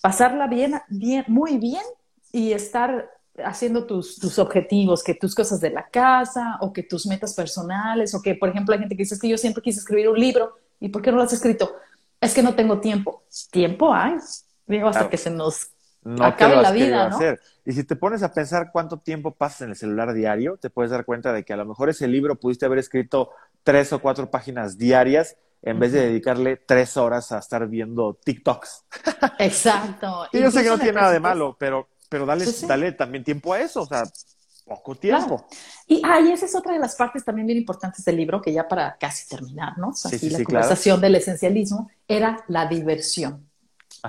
pasarla 0.00 0.46
bien, 0.46 0.74
bien, 0.88 1.24
muy 1.28 1.58
bien 1.58 1.82
y 2.32 2.52
estar 2.52 3.10
haciendo 3.44 3.86
tus, 3.86 4.18
tus, 4.18 4.38
objetivos, 4.38 5.04
que 5.04 5.14
tus 5.14 5.34
cosas 5.34 5.60
de 5.60 5.70
la 5.70 5.88
casa 5.88 6.58
o 6.60 6.72
que 6.72 6.82
tus 6.82 7.06
metas 7.06 7.34
personales 7.34 8.14
o 8.14 8.20
que, 8.20 8.34
por 8.34 8.48
ejemplo, 8.48 8.74
hay 8.74 8.80
gente 8.80 8.96
que 8.96 9.02
dice 9.02 9.14
es 9.14 9.20
que 9.20 9.28
yo 9.28 9.38
siempre 9.38 9.62
quise 9.62 9.78
escribir 9.78 10.08
un 10.08 10.18
libro 10.18 10.56
y 10.80 10.88
¿por 10.88 11.02
qué 11.02 11.10
no 11.10 11.18
lo 11.18 11.22
has 11.22 11.32
escrito? 11.32 11.72
Es 12.20 12.34
que 12.34 12.42
no 12.42 12.54
tengo 12.54 12.80
tiempo. 12.80 13.22
Tiempo 13.50 13.94
hay, 13.94 14.14
digo, 14.66 14.88
hasta 14.88 15.08
que 15.08 15.16
se 15.16 15.30
nos 15.30 15.70
acabe 16.20 16.56
la 16.56 16.72
vida, 16.72 17.08
¿no? 17.10 17.18
Y 17.64 17.72
si 17.72 17.84
te 17.84 17.96
pones 17.96 18.22
a 18.22 18.32
pensar 18.32 18.70
cuánto 18.72 18.98
tiempo 18.98 19.34
pasas 19.34 19.62
en 19.62 19.70
el 19.70 19.76
celular 19.76 20.14
diario, 20.14 20.56
te 20.56 20.70
puedes 20.70 20.90
dar 20.90 21.04
cuenta 21.04 21.32
de 21.32 21.44
que 21.44 21.52
a 21.52 21.56
lo 21.56 21.66
mejor 21.66 21.90
ese 21.90 22.08
libro 22.08 22.36
pudiste 22.36 22.66
haber 22.66 22.78
escrito 22.78 23.30
tres 23.68 23.92
o 23.92 24.00
cuatro 24.00 24.30
páginas 24.30 24.78
diarias 24.78 25.36
en 25.60 25.78
vez 25.78 25.92
de 25.92 26.00
dedicarle 26.00 26.56
tres 26.56 26.96
horas 26.96 27.32
a 27.32 27.38
estar 27.38 27.68
viendo 27.68 28.14
TikToks. 28.14 28.84
Exacto. 29.38 30.26
y 30.32 30.38
yo 30.40 30.50
sé 30.50 30.62
que 30.62 30.70
no 30.70 30.78
tiene 30.78 30.94
nada 30.94 31.12
de 31.12 31.20
malo, 31.20 31.54
pero, 31.60 31.86
pero 32.08 32.24
dale, 32.24 32.46
dale 32.66 32.92
también 32.92 33.24
tiempo 33.24 33.52
a 33.52 33.60
eso, 33.60 33.82
o 33.82 33.86
sea, 33.86 34.04
poco 34.64 34.94
tiempo. 34.94 35.46
Y, 35.86 36.00
ah, 36.02 36.18
esa 36.18 36.46
es 36.46 36.54
otra 36.54 36.72
de 36.72 36.78
las 36.78 36.96
partes 36.96 37.22
también 37.22 37.46
bien 37.46 37.58
importantes 37.58 38.02
del 38.06 38.16
libro, 38.16 38.40
que 38.40 38.54
ya 38.54 38.66
para 38.66 38.96
casi 38.96 39.28
terminar, 39.28 39.76
¿no? 39.76 39.90
Así 39.90 40.30
la 40.30 40.42
conversación 40.42 40.98
del 41.02 41.16
esencialismo, 41.16 41.90
era 42.08 42.42
la 42.48 42.64
diversión, 42.64 43.46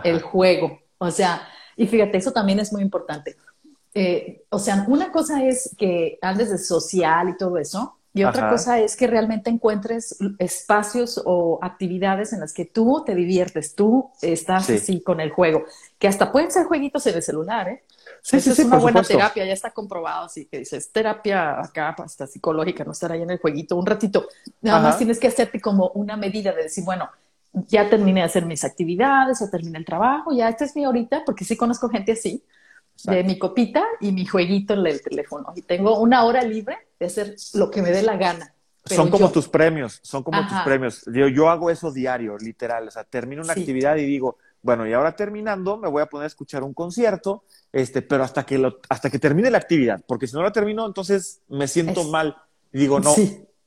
el 0.06 0.22
juego. 0.22 0.80
O 1.00 1.12
sea, 1.12 1.46
y 1.76 1.86
fíjate, 1.86 2.18
eso 2.18 2.32
también 2.32 2.62
es 2.62 2.72
muy 2.72 2.82
importante. 2.82 3.36
Eh, 3.94 4.46
o 4.52 4.60
sea, 4.60 4.86
una 4.88 5.12
cosa 5.12 5.44
es 5.44 5.76
que 5.78 6.18
andes 6.22 6.50
de 6.50 6.58
social 6.58 7.28
y 7.28 7.36
todo 7.36 7.58
eso, 7.58 7.99
y 8.14 8.24
otra 8.24 8.50
cosa 8.50 8.80
es 8.80 8.96
que 8.96 9.08
realmente 9.08 9.50
encuentres 9.50 10.18
espacios 10.40 11.22
o 11.24 11.60
actividades 11.62 12.34
en 12.34 12.40
las 12.40 12.54
que 12.54 12.66
tú 12.66 13.04
te 13.06 13.14
diviertes, 13.14 13.76
tú 13.76 14.10
estás 14.22 14.70
así 14.70 15.02
con 15.02 15.20
el 15.20 15.30
juego, 15.30 15.64
que 16.00 16.08
hasta 16.08 16.32
pueden 16.32 16.52
ser 16.52 16.66
jueguitos 16.66 17.06
en 17.08 17.16
el 17.16 17.24
celular, 17.24 17.70
¿eh? 17.70 17.84
Sí, 18.22 18.38
Eso 18.38 18.52
es 18.52 18.60
una 18.60 18.78
buena 18.78 19.04
terapia, 19.04 19.46
ya 19.46 19.54
está 19.54 19.72
comprobado, 19.72 20.26
así 20.26 20.46
que 20.46 20.60
dices, 20.60 20.92
terapia 20.92 21.62
acá, 21.62 21.96
hasta 22.00 22.28
psicológica, 22.28 22.84
no 22.84 22.92
estar 22.92 23.12
ahí 23.12 23.22
en 23.22 23.30
el 23.30 23.40
jueguito 23.40 23.76
un 23.76 23.86
ratito. 23.86 24.28
Nada 24.62 24.82
más 24.82 24.98
tienes 24.98 25.20
que 25.20 25.28
hacerte 25.28 25.62
como 25.62 25.90
una 25.90 26.18
medida 26.18 26.52
de 26.52 26.64
decir, 26.64 26.84
bueno, 26.84 27.10
ya 27.68 27.90
terminé 27.90 28.22
de 28.22 28.26
hacer 28.26 28.46
mis 28.46 28.64
actividades, 28.64 29.40
ya 29.40 29.50
terminé 29.50 29.78
el 29.78 29.86
trabajo, 29.86 30.34
ya 30.34 30.50
esta 30.50 30.66
es 30.66 30.76
mi 30.76 30.86
horita, 30.86 31.24
porque 31.26 31.46
sí 31.46 31.56
conozco 31.56 31.90
gente 31.90 32.14
así, 32.14 32.44
de 33.04 33.24
mi 33.24 33.38
copita 33.38 33.86
y 34.00 34.12
mi 34.12 34.26
jueguito 34.26 34.74
en 34.74 34.86
el 34.86 35.02
teléfono. 35.02 35.54
Y 35.56 35.62
tengo 35.62 36.00
una 36.00 36.26
hora 36.26 36.42
libre 36.44 36.78
de 37.00 37.06
hacer 37.06 37.36
lo 37.54 37.70
que 37.70 37.82
me 37.82 37.92
dé 37.92 38.04
la 38.04 38.18
gana. 38.18 38.54
son 38.86 39.10
como 39.10 39.32
tus 39.32 39.48
premios, 39.48 40.00
son 40.04 40.24
como 40.24 40.46
tus 40.48 40.60
premios. 40.62 41.04
Yo, 41.06 41.28
yo 41.28 41.50
hago 41.50 41.70
eso 41.70 41.92
diario, 41.92 42.38
literal. 42.38 42.88
O 42.88 42.92
sea, 42.92 43.04
termino 43.04 43.42
una 43.42 43.54
actividad 43.54 43.98
y 43.98 44.06
digo, 44.06 44.38
bueno, 44.62 44.86
y 44.88 44.94
ahora 44.94 45.16
terminando, 45.16 45.78
me 45.78 45.88
voy 45.88 46.02
a 46.02 46.08
poner 46.08 46.26
a 46.26 46.28
escuchar 46.28 46.64
un 46.64 46.74
concierto, 46.74 47.44
este, 47.72 48.02
pero 48.02 48.24
hasta 48.24 48.46
que, 48.46 48.58
lo, 48.58 48.80
hasta 48.90 49.10
que 49.10 49.20
termine 49.20 49.50
la 49.50 49.58
actividad, 49.58 50.02
porque 50.06 50.28
si 50.28 50.36
no 50.36 50.44
la 50.44 50.52
termino, 50.52 50.86
entonces 50.86 51.42
me 51.48 51.68
siento 51.68 52.04
mal. 52.06 52.36
Y 52.74 52.80
digo, 52.80 53.00
no, 53.00 53.16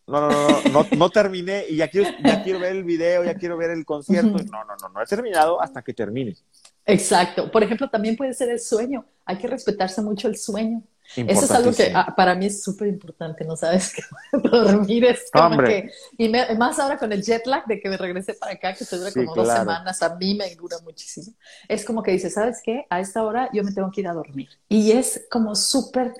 no, 0.07 0.21
no, 0.21 0.31
no, 0.31 0.63
no, 0.71 0.87
no, 0.97 1.11
terminé 1.11 1.65
y 1.69 1.77
ya 1.77 1.89
quiero, 1.89 2.11
ya 2.23 2.43
quiero 2.43 2.61
ver 2.61 2.77
el 2.77 2.85
video, 2.85 3.25
ya 3.25 3.35
quiero 3.35 3.57
ver 3.57 3.71
el 3.71 3.85
concierto. 3.85 4.39
No, 4.51 4.65
no, 4.65 4.77
no, 4.81 4.89
no 4.91 5.03
he 5.03 5.07
terminado 5.07 5.61
hasta 5.63 5.83
que 5.83 5.95
termine. 5.95 6.37
Exacto. 6.85 7.51
Por 7.51 7.63
ejemplo, 7.63 7.89
también 7.89 8.17
puede 8.17 8.35
ser 8.35 8.51
el 8.51 8.61
sueño. 8.61 9.05
Hay 9.25 9.39
que 9.39 9.49
respetarse 9.49 10.03
mucho 10.03 10.29
el 10.29 10.37
sueño. 10.37 10.83
Eso 11.17 11.45
es 11.45 11.51
algo 11.51 11.73
que 11.73 11.93
ah, 11.95 12.15
para 12.17 12.35
mí 12.35 12.47
es 12.47 12.63
súper 12.63 12.89
importante, 12.89 13.45
¿no 13.45 13.57
sabes? 13.57 13.93
Que 13.93 14.03
dormir 14.49 15.05
es 15.05 15.31
como 15.31 15.59
que... 15.59 15.91
Y 16.17 16.29
más 16.29 16.79
ahora 16.79 16.97
con 16.97 17.13
el 17.13 17.23
jet 17.23 17.47
lag 17.47 17.67
de 17.67 17.81
que 17.81 17.89
me 17.89 17.97
regresé 17.97 18.35
para 18.35 18.53
acá, 18.53 18.73
que 18.73 18.85
dura 18.85 19.13
como 19.13 19.35
dos 19.35 19.49
semanas, 19.49 20.03
a 20.03 20.15
mí 20.17 20.35
me 20.35 20.55
dura 20.55 20.79
muchísimo. 20.83 21.35
Es 21.69 21.85
como 21.85 22.03
que 22.03 22.13
dices, 22.13 22.33
¿sabes 22.33 22.61
qué? 22.65 22.87
A 22.89 23.01
esta 23.01 23.25
hora 23.25 23.51
yo 23.53 23.63
me 23.63 23.73
tengo 23.73 23.91
que 23.91 24.01
ir 24.01 24.09
a 24.09 24.15
dormir. 24.15 24.49
Y 24.69 24.93
es 24.93 25.27
como 25.31 25.55
súper 25.55 26.15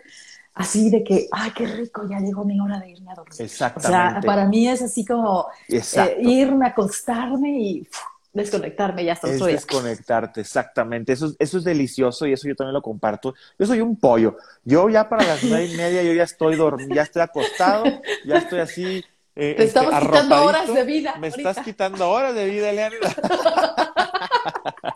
así 0.55 0.91
de 0.91 1.03
que, 1.03 1.29
ay, 1.33 1.51
qué 1.53 1.67
rico, 1.67 2.07
ya 2.09 2.19
llegó 2.21 2.45
mi 2.45 2.61
hora 2.61 2.79
de 2.79 2.91
irme 2.91 3.13
a 3.13 3.15
dormir. 3.15 3.41
Exactamente. 3.41 3.89
O 3.89 3.91
sea, 3.91 4.21
para 4.21 4.47
mí 4.47 4.69
es 4.69 4.83
así 4.83 5.05
como 5.05 5.47
eh, 5.69 6.17
irme 6.21 6.67
a 6.67 6.69
acostarme 6.69 7.59
y 7.59 7.89
desconectarme, 8.33 9.05
ya 9.05 9.13
está. 9.13 9.29
Es 9.29 9.41
desconectarte, 9.45 10.41
exactamente. 10.41 11.13
Eso, 11.13 11.33
eso 11.39 11.59
es 11.59 11.65
delicioso 11.65 12.27
y 12.27 12.33
eso 12.33 12.49
yo 12.49 12.55
también 12.57 12.75
lo 12.75 12.83
comparto. 12.83 13.35
Yo 13.59 13.67
soy 13.67 13.81
un 13.81 13.97
pollo. 13.97 14.37
Yo 14.65 14.89
ya 14.89 15.09
para 15.09 15.25
las 15.25 15.43
nueve 15.45 15.67
y 15.67 15.77
media 15.77 16.03
yo 16.03 16.13
ya 16.13 16.25
estoy 16.25 16.57
dormido, 16.57 16.95
ya 16.95 17.03
estoy 17.03 17.23
acostado, 17.23 17.85
ya 18.25 18.39
estoy 18.39 18.61
así. 18.61 19.05
Eh, 19.35 19.55
Te 19.57 19.65
estamos 19.65 19.95
este, 19.95 20.07
quitando 20.07 20.45
horas 20.45 20.75
de 20.75 20.85
vida. 20.85 21.15
Me 21.19 21.29
estás 21.29 21.59
quitando 21.61 22.11
horas 22.11 22.35
de 22.35 22.47
vida, 22.47 22.71
Eliana. 22.71 22.97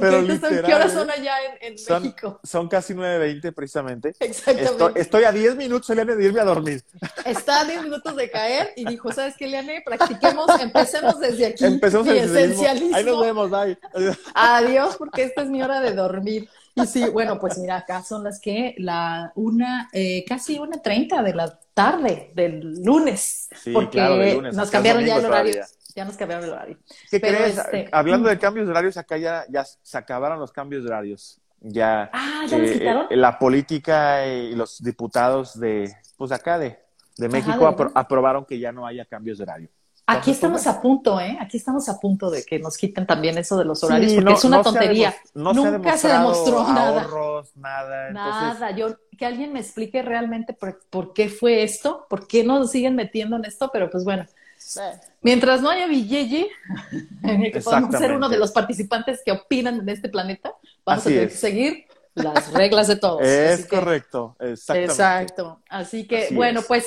Porque 0.00 0.62
¿qué 0.64 0.74
horas 0.74 0.92
son 0.92 1.10
allá 1.10 1.36
en, 1.60 1.74
México? 1.74 2.40
Son 2.42 2.68
casi 2.68 2.94
9.20 2.94 3.54
precisamente. 3.54 4.14
Exactamente. 4.20 5.00
Estoy, 5.00 5.24
a 5.24 5.32
10 5.32 5.56
minutos, 5.56 5.88
Eliane, 5.90 6.16
de 6.16 6.24
irme 6.24 6.40
a 6.40 6.44
dormir. 6.44 6.82
Está 7.24 7.60
a 7.60 7.64
10 7.64 7.82
minutos 7.84 8.16
de 8.16 8.30
caer 8.30 8.72
y 8.76 8.84
dijo, 8.84 9.12
¿sabes 9.12 9.34
qué, 9.36 9.46
Eliane? 9.46 9.82
Practiquemos, 9.84 10.48
empecemos 10.60 11.18
desde 11.20 11.46
aquí. 11.46 11.64
Empecemos 11.64 12.06
el 12.08 12.18
esencialismo. 12.18 12.96
Ahí 12.96 13.04
nos 13.04 13.20
vemos, 13.20 13.50
bye. 13.50 13.78
Adiós, 14.34 14.96
porque 14.96 15.24
esta 15.24 15.42
es 15.42 15.48
mi 15.48 15.62
hora 15.62 15.80
de 15.80 15.94
dormir. 15.94 16.48
Y 16.74 16.86
sí, 16.86 17.08
bueno, 17.08 17.40
pues 17.40 17.58
mira, 17.58 17.78
acá 17.78 18.04
son 18.04 18.22
las 18.22 18.40
que 18.40 18.74
la 18.78 19.32
una, 19.34 19.88
eh, 19.92 20.24
casi 20.26 20.58
una 20.58 20.80
treinta 20.80 21.22
de 21.22 21.34
la 21.34 21.58
tarde 21.74 22.30
del 22.34 22.82
lunes. 22.82 23.48
Sí, 23.62 23.72
porque 23.72 24.00
lunes, 24.00 24.54
nos 24.54 24.70
cambiaron 24.70 25.04
ya 25.04 25.16
el 25.16 25.26
horario 25.26 25.64
ya 25.98 26.04
nos 26.04 26.16
cambiaron 26.16 26.44
el 26.44 26.52
horario. 26.52 26.78
¿Qué 27.10 27.20
crees? 27.20 27.58
Este, 27.58 27.88
Hablando 27.90 28.28
de 28.28 28.38
cambios 28.38 28.66
de 28.66 28.70
horarios, 28.70 28.96
acá 28.96 29.16
ya, 29.16 29.44
ya 29.48 29.64
se 29.64 29.98
acabaron 29.98 30.38
los 30.38 30.52
cambios 30.52 30.84
de 30.84 30.90
horarios. 30.90 31.40
Ya, 31.60 32.08
ah, 32.12 32.44
¿ya 32.48 32.58
los 32.58 32.70
eh, 32.70 32.72
quitaron? 32.74 33.06
Eh, 33.10 33.16
la 33.16 33.36
política 33.36 34.24
y 34.24 34.54
los 34.54 34.80
diputados 34.80 35.58
de, 35.58 35.92
pues 36.16 36.30
acá 36.30 36.56
de, 36.56 36.78
de 37.16 37.28
México 37.28 37.66
aprobaron 37.94 38.44
que 38.44 38.60
ya 38.60 38.70
no 38.70 38.86
haya 38.86 39.04
cambios 39.06 39.38
de 39.38 39.42
horario. 39.42 39.68
Aquí 40.06 40.30
estamos 40.30 40.66
a 40.68 40.80
punto, 40.80 41.20
¿eh? 41.20 41.36
Aquí 41.38 41.56
estamos 41.56 41.88
a 41.88 41.98
punto 41.98 42.30
de 42.30 42.42
que 42.42 42.58
nos 42.60 42.78
quiten 42.78 43.06
también 43.06 43.36
eso 43.36 43.58
de 43.58 43.64
los 43.66 43.82
horarios, 43.82 44.14
porque 44.14 44.32
es 44.32 44.44
una 44.44 44.62
tontería. 44.62 45.14
Nunca 45.34 45.98
se, 45.98 46.08
demostró 46.08 46.62
nada. 46.72 47.06
nada. 47.56 48.10
Nada. 48.12 48.70
Yo, 48.70 48.96
que 49.18 49.26
alguien 49.26 49.52
me 49.52 49.60
explique 49.60 50.00
realmente 50.00 50.54
por, 50.54 50.80
por, 50.88 51.12
qué 51.12 51.28
fue 51.28 51.62
esto, 51.62 52.06
por 52.08 52.26
qué 52.26 52.42
nos 52.44 52.70
siguen 52.70 52.94
metiendo 52.94 53.36
en 53.36 53.44
esto, 53.44 53.68
pero 53.70 53.90
pues 53.90 54.04
bueno, 54.04 54.24
Mientras 55.22 55.62
no 55.62 55.70
haya 55.70 55.86
Villeye, 55.86 56.48
que 57.52 57.60
podamos 57.60 57.96
ser 57.96 58.12
uno 58.12 58.28
de 58.28 58.38
los 58.38 58.52
participantes 58.52 59.22
que 59.24 59.32
opinan 59.32 59.80
en 59.80 59.88
este 59.88 60.08
planeta, 60.08 60.54
vamos 60.84 61.06
a 61.06 61.08
tener 61.08 61.28
que 61.28 61.34
seguir 61.34 61.86
las 62.14 62.52
reglas 62.52 62.88
de 62.88 62.96
todos. 62.96 63.22
Es 63.22 63.66
correcto, 63.66 64.36
exactamente. 64.40 64.92
Exacto. 64.92 65.60
Así 65.68 66.06
que, 66.06 66.28
bueno, 66.32 66.62
pues 66.66 66.86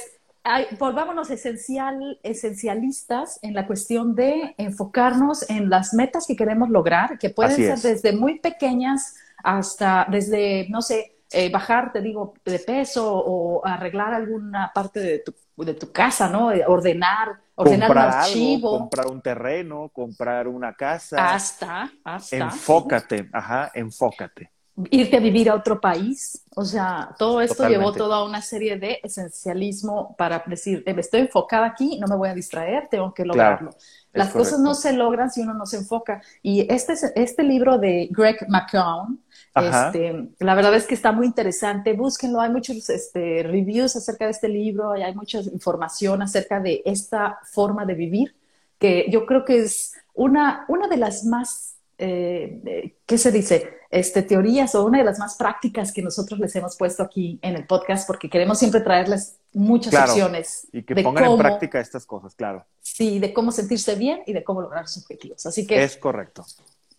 volvámonos 0.79 1.29
esencial, 1.29 2.19
esencialistas 2.23 3.39
en 3.41 3.53
la 3.53 3.67
cuestión 3.67 4.15
de 4.15 4.55
enfocarnos 4.57 5.47
en 5.49 5.69
las 5.69 5.93
metas 5.93 6.25
que 6.27 6.35
queremos 6.35 6.69
lograr, 6.69 7.19
que 7.19 7.29
pueden 7.29 7.55
ser 7.55 7.79
desde 7.79 8.11
muy 8.11 8.39
pequeñas 8.39 9.15
hasta 9.43 10.07
desde, 10.09 10.67
no 10.69 10.81
sé, 10.81 11.17
eh, 11.31 11.49
bajar, 11.49 11.93
te 11.93 12.01
digo, 12.01 12.33
de 12.43 12.59
peso 12.59 13.13
o 13.15 13.65
arreglar 13.65 14.13
alguna 14.13 14.71
parte 14.73 14.99
de 14.99 15.19
tu, 15.19 15.33
de 15.63 15.73
tu 15.73 15.91
casa, 15.91 16.27
¿no? 16.27 16.51
Ordenar 16.67 17.39
comprar 17.63 18.07
un 18.07 18.13
archivo. 18.13 18.77
comprar 18.79 19.07
un 19.07 19.21
terreno, 19.21 19.89
comprar 19.93 20.47
una 20.47 20.73
casa. 20.73 21.33
Hasta, 21.33 21.91
hasta. 22.03 22.35
Enfócate, 22.35 23.29
ajá, 23.31 23.71
enfócate. 23.73 24.51
Irte 24.89 25.17
a 25.17 25.19
vivir 25.19 25.49
a 25.49 25.55
otro 25.55 25.79
país. 25.79 26.45
O 26.55 26.63
sea, 26.63 27.13
todo 27.17 27.41
esto 27.41 27.67
llevó 27.67 27.91
toda 27.91 28.23
una 28.23 28.41
serie 28.41 28.77
de 28.77 28.99
esencialismo 29.03 30.15
para 30.17 30.43
decir, 30.47 30.81
eh, 30.85 30.95
estoy 30.97 31.21
enfocada 31.21 31.65
aquí, 31.67 31.99
no 31.99 32.07
me 32.07 32.15
voy 32.15 32.29
a 32.29 32.33
distraer, 32.33 32.87
tengo 32.87 33.13
que 33.13 33.25
lograrlo. 33.25 33.71
Las 34.13 34.29
cosas 34.29 34.59
no 34.59 34.73
se 34.73 34.93
logran 34.93 35.29
si 35.29 35.41
uno 35.41 35.53
no 35.53 35.65
se 35.65 35.77
enfoca. 35.77 36.21
Y 36.41 36.71
este, 36.73 36.93
este 37.15 37.43
libro 37.43 37.77
de 37.77 38.07
Greg 38.11 38.37
McCown, 38.49 39.21
este, 39.55 40.29
la 40.39 40.55
verdad 40.55 40.73
es 40.75 40.87
que 40.87 40.95
está 40.95 41.11
muy 41.11 41.25
interesante. 41.25 41.93
Búsquenlo, 41.93 42.39
hay 42.39 42.49
muchos 42.49 42.89
este, 42.89 43.43
reviews 43.43 43.95
acerca 43.95 44.25
de 44.25 44.31
este 44.31 44.47
libro 44.47 44.95
y 44.95 45.03
hay 45.03 45.13
mucha 45.13 45.41
información 45.41 46.21
acerca 46.21 46.59
de 46.59 46.81
esta 46.85 47.39
forma 47.51 47.85
de 47.85 47.93
vivir, 47.93 48.35
que 48.79 49.07
yo 49.09 49.25
creo 49.25 49.43
que 49.43 49.59
es 49.59 49.93
una, 50.13 50.65
una 50.69 50.87
de 50.87 50.97
las 50.97 51.25
más, 51.25 51.75
eh, 51.97 52.61
eh, 52.65 52.95
¿qué 53.05 53.17
se 53.17 53.31
dice? 53.31 53.81
Este, 53.89 54.21
teorías 54.21 54.73
o 54.75 54.85
una 54.85 54.99
de 54.99 55.03
las 55.03 55.19
más 55.19 55.35
prácticas 55.35 55.91
que 55.91 56.01
nosotros 56.01 56.39
les 56.39 56.55
hemos 56.55 56.77
puesto 56.77 57.03
aquí 57.03 57.37
en 57.41 57.55
el 57.57 57.67
podcast, 57.67 58.07
porque 58.07 58.29
queremos 58.29 58.57
siempre 58.57 58.79
traerles 58.79 59.37
muchas 59.51 59.93
opciones. 59.93 60.67
Y 60.71 60.83
que 60.83 60.95
pongan 61.03 61.25
en 61.25 61.37
práctica 61.37 61.81
estas 61.81 62.05
cosas, 62.05 62.33
claro. 62.35 62.65
Sí, 62.79 63.19
de 63.19 63.33
cómo 63.33 63.51
sentirse 63.51 63.95
bien 63.95 64.21
y 64.25 64.31
de 64.31 64.45
cómo 64.45 64.61
lograr 64.61 64.87
sus 64.87 65.03
objetivos. 65.03 65.45
Así 65.45 65.67
que. 65.67 65.83
Es 65.83 65.97
correcto. 65.97 66.45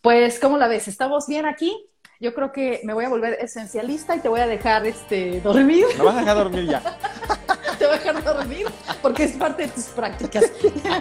Pues, 0.03 0.39
¿cómo 0.39 0.59
la 0.59 0.69
ves? 0.69 0.87
¿Estamos 0.87 1.27
bien 1.27 1.47
aquí? 1.47 1.89
Yo 2.23 2.33
creo 2.33 2.53
que 2.53 2.81
me 2.85 2.95
voy 2.95 3.05
a 3.05 3.09
volver 3.09 3.37
esencialista 3.41 4.15
y 4.15 4.21
te 4.21 4.29
voy 4.29 4.39
a 4.39 4.47
dejar 4.47 4.87
este, 4.87 5.41
dormir. 5.41 5.85
Me 5.99 6.05
vas 6.05 6.15
a 6.15 6.21
dejar 6.21 6.37
dormir 6.37 6.69
ya. 6.71 6.81
te 7.79 7.85
voy 7.85 7.97
a 7.97 7.99
dejar 7.99 8.23
dormir 8.23 8.67
porque 9.03 9.25
es 9.25 9.33
parte 9.33 9.63
de 9.63 9.69
tus 9.69 9.87
prácticas. 9.87 10.45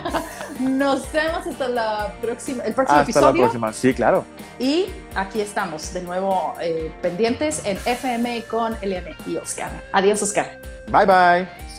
Nos 0.59 1.11
vemos 1.13 1.45
hasta 1.45 1.69
la 1.69 2.11
próxima, 2.19 2.63
el 2.63 2.73
próximo 2.73 3.01
episodio. 3.01 3.27
Hasta 3.27 3.37
la 3.37 3.43
próxima, 3.43 3.71
sí, 3.71 3.93
claro. 3.93 4.25
Y 4.57 4.87
aquí 5.13 5.41
estamos 5.41 5.93
de 5.93 6.01
nuevo 6.01 6.55
eh, 6.59 6.91
pendientes 7.03 7.61
en 7.65 7.77
FM 7.85 8.43
con 8.45 8.75
Eliane 8.81 9.15
y 9.27 9.37
Oscar. 9.37 9.69
Adiós, 9.91 10.23
Oscar. 10.23 10.57
Bye, 10.87 11.05
bye. 11.05 11.70